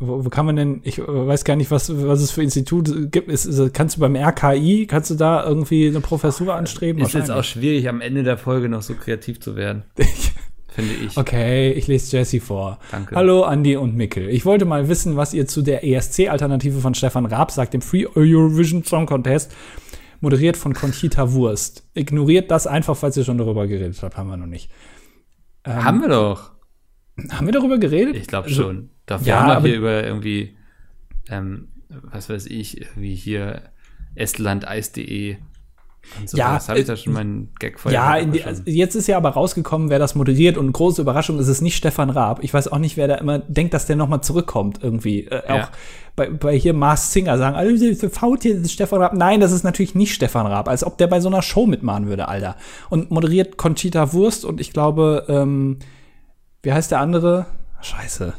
[0.00, 3.28] Wo, wo, kann man denn, ich weiß gar nicht, was, was es für Institute gibt.
[3.28, 7.02] Ist, ist, kannst du beim RKI, kannst du da irgendwie eine Professur anstreben?
[7.02, 9.82] Ist jetzt auch schwierig, am Ende der Folge noch so kreativ zu werden.
[10.70, 11.16] finde ich.
[11.16, 12.78] Okay, ich lese Jesse vor.
[12.90, 13.14] Danke.
[13.14, 14.28] Hallo Andy und Mikkel.
[14.28, 18.06] Ich wollte mal wissen, was ihr zu der ESC-Alternative von Stefan Raab sagt, dem Free
[18.06, 19.54] Eurovision Song Contest,
[20.20, 21.88] moderiert von Conchita Wurst.
[21.94, 24.16] Ignoriert das einfach, falls ihr schon darüber geredet habt.
[24.16, 24.70] Haben wir noch nicht.
[25.64, 26.52] Ähm, haben wir doch.
[27.30, 28.16] Haben wir darüber geredet?
[28.16, 28.72] Ich glaube also,
[29.18, 29.26] schon.
[29.26, 30.56] Dafür ja, haben wir hier über irgendwie,
[31.28, 33.62] ähm, was weiß ich, wie hier
[34.14, 35.36] estlandeis.de
[36.24, 38.18] so ja, das habe ich da schon meinen Gag vorher.
[38.18, 41.48] Ja, die, also jetzt ist ja aber rausgekommen, wer das moderiert und große Überraschung ist
[41.48, 42.42] es nicht Stefan Raab.
[42.42, 45.26] Ich weiß auch nicht, wer da immer denkt, dass der nochmal zurückkommt irgendwie.
[45.26, 45.62] Äh, ja.
[45.62, 45.68] Auch
[46.16, 49.14] bei, bei hier Mars Singer sagen, alle für Faultier, das ist Stefan Raab.
[49.14, 52.08] Nein, das ist natürlich nicht Stefan Raab, als ob der bei so einer Show mitmachen
[52.08, 52.56] würde, Alter.
[52.88, 55.78] Und moderiert Conchita Wurst und ich glaube, ähm,
[56.62, 57.46] wie heißt der andere?
[57.82, 58.34] Scheiße.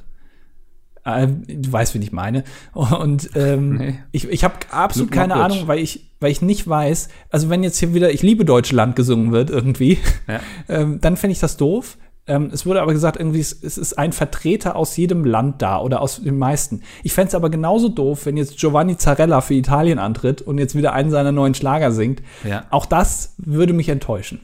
[1.04, 2.44] Äh, du weißt, wen ich meine.
[2.74, 4.00] Und ähm, nee.
[4.12, 7.80] ich, ich habe absolut keine Ahnung, weil ich, weil ich nicht weiß, also wenn jetzt
[7.80, 9.98] hier wieder Ich liebe Deutschland gesungen wird irgendwie,
[10.28, 10.40] ja.
[10.70, 11.98] ähm, dann fände ich das doof.
[12.28, 15.80] Ähm, es wurde aber gesagt, irgendwie, es, es, ist ein Vertreter aus jedem Land da
[15.82, 16.82] oder aus den meisten.
[17.02, 20.76] Ich fände es aber genauso doof, wenn jetzt Giovanni Zarella für Italien antritt und jetzt
[20.76, 22.22] wieder einen seiner neuen Schlager singt.
[22.44, 22.68] Ja.
[22.70, 24.40] Auch das würde mich enttäuschen.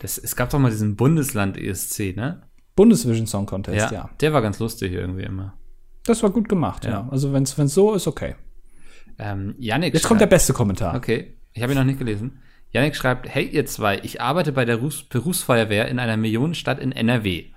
[0.00, 2.42] Das, es gab doch mal diesen Bundesland-ESC, ne?
[2.74, 4.10] Bundesvision Song Contest, ja, ja.
[4.20, 5.54] Der war ganz lustig irgendwie immer.
[6.04, 6.90] Das war gut gemacht, ja.
[6.90, 7.08] ja.
[7.10, 8.34] Also wenn es so ist, okay.
[9.18, 10.96] Ähm, Yannick Jetzt kommt der beste Kommentar.
[10.96, 12.40] Okay, ich habe ihn noch nicht gelesen.
[12.70, 17.52] Yannick schreibt, hey ihr zwei, ich arbeite bei der Berufsfeuerwehr in einer Millionenstadt in NRW.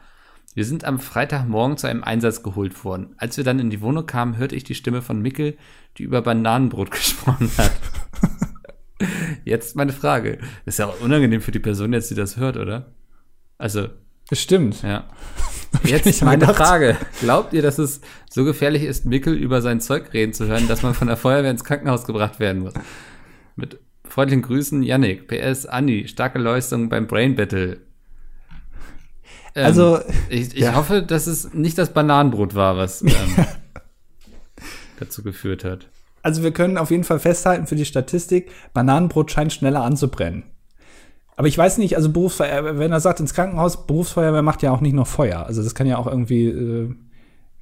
[0.54, 3.14] Wir sind am Freitagmorgen zu einem Einsatz geholt worden.
[3.18, 5.58] Als wir dann in die Wohnung kamen, hörte ich die Stimme von Mickel,
[5.98, 7.72] die über Bananenbrot gesprochen hat.
[9.44, 10.40] jetzt meine Frage.
[10.66, 12.94] ist ja auch unangenehm für die Person jetzt, die das hört, oder?
[13.58, 13.90] Also.
[14.32, 14.82] Stimmt.
[14.82, 15.06] Ja.
[15.84, 16.98] Jetzt meine Frage.
[17.20, 20.82] Glaubt ihr, dass es so gefährlich ist, Mickel über sein Zeug reden zu hören, dass
[20.82, 22.74] man von der Feuerwehr ins Krankenhaus gebracht werden muss?
[23.56, 25.28] Mit freundlichen Grüßen, Yannick.
[25.28, 26.08] PS, Andi.
[26.08, 27.78] Starke Leistung beim Brain Battle.
[29.54, 30.00] Ähm, also,
[30.30, 30.76] ich, ich ja.
[30.76, 33.12] hoffe, dass es nicht das Bananenbrot war, was ähm,
[35.00, 35.88] dazu geführt hat.
[36.24, 40.44] Also wir können auf jeden Fall festhalten für die Statistik, Bananenbrot scheint schneller anzubrennen.
[41.38, 44.82] Aber ich weiß nicht, also Berufsfeuerwehr, wenn er sagt ins Krankenhaus, Berufsfeuerwehr macht ja auch
[44.82, 45.46] nicht nur Feuer.
[45.46, 46.96] Also das kann ja auch irgendwie äh,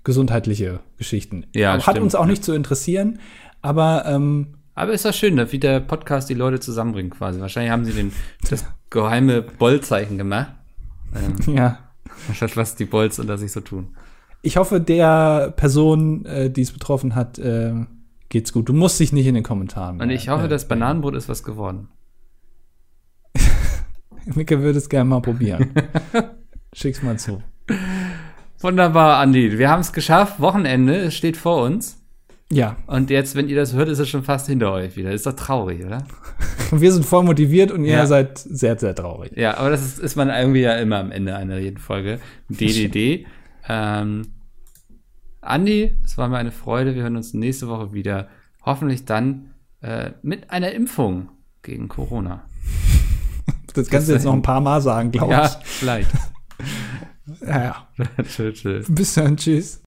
[0.03, 1.45] gesundheitliche Geschichten.
[1.55, 2.01] Ja, Hat stimmt.
[2.01, 3.19] uns auch nicht zu interessieren,
[3.61, 7.39] aber ähm, aber ist das schön, wie der Podcast die Leute zusammenbringt quasi.
[7.39, 8.11] Wahrscheinlich haben sie den,
[8.49, 10.51] das geheime Bollzeichen gemacht.
[11.15, 11.79] Ähm, ja.
[12.55, 13.95] Was die Bolls unter sich so tun.
[14.41, 17.73] Ich hoffe, der Person, äh, die es betroffen hat, äh,
[18.29, 18.67] geht's gut.
[18.67, 20.01] Du musst dich nicht in den Kommentaren.
[20.01, 21.87] Und ich hoffe, äh, das Bananenbrot ist was geworden.
[24.35, 25.71] Micke würde es gerne mal probieren.
[26.73, 27.41] Schick's mal zu.
[28.59, 29.57] Wunderbar, Andi.
[29.57, 30.39] Wir haben es geschafft.
[30.39, 32.01] Wochenende, es steht vor uns.
[32.51, 32.77] Ja.
[32.87, 35.11] Und jetzt, wenn ihr das hört, ist es schon fast hinter euch wieder.
[35.11, 36.05] Ist doch traurig, oder?
[36.71, 38.05] Wir sind voll motiviert und ihr ja.
[38.05, 39.31] seid sehr, sehr traurig.
[39.35, 42.19] Ja, aber das ist, ist man irgendwie ja immer am Ende einer jeden Folge.
[42.49, 43.25] DDD.
[43.67, 44.33] ähm,
[45.41, 46.95] Andi, es war mir eine Freude.
[46.95, 48.29] Wir hören uns nächste Woche wieder.
[48.65, 51.29] Hoffentlich dann äh, mit einer Impfung
[51.63, 52.45] gegen Corona.
[53.73, 55.39] Das kannst du jetzt noch ein paar Mal sagen, glaube ich.
[55.39, 56.09] Ja, vielleicht.
[58.29, 58.85] tschüss, tschüss.
[58.89, 59.81] Bis dann, tschüss.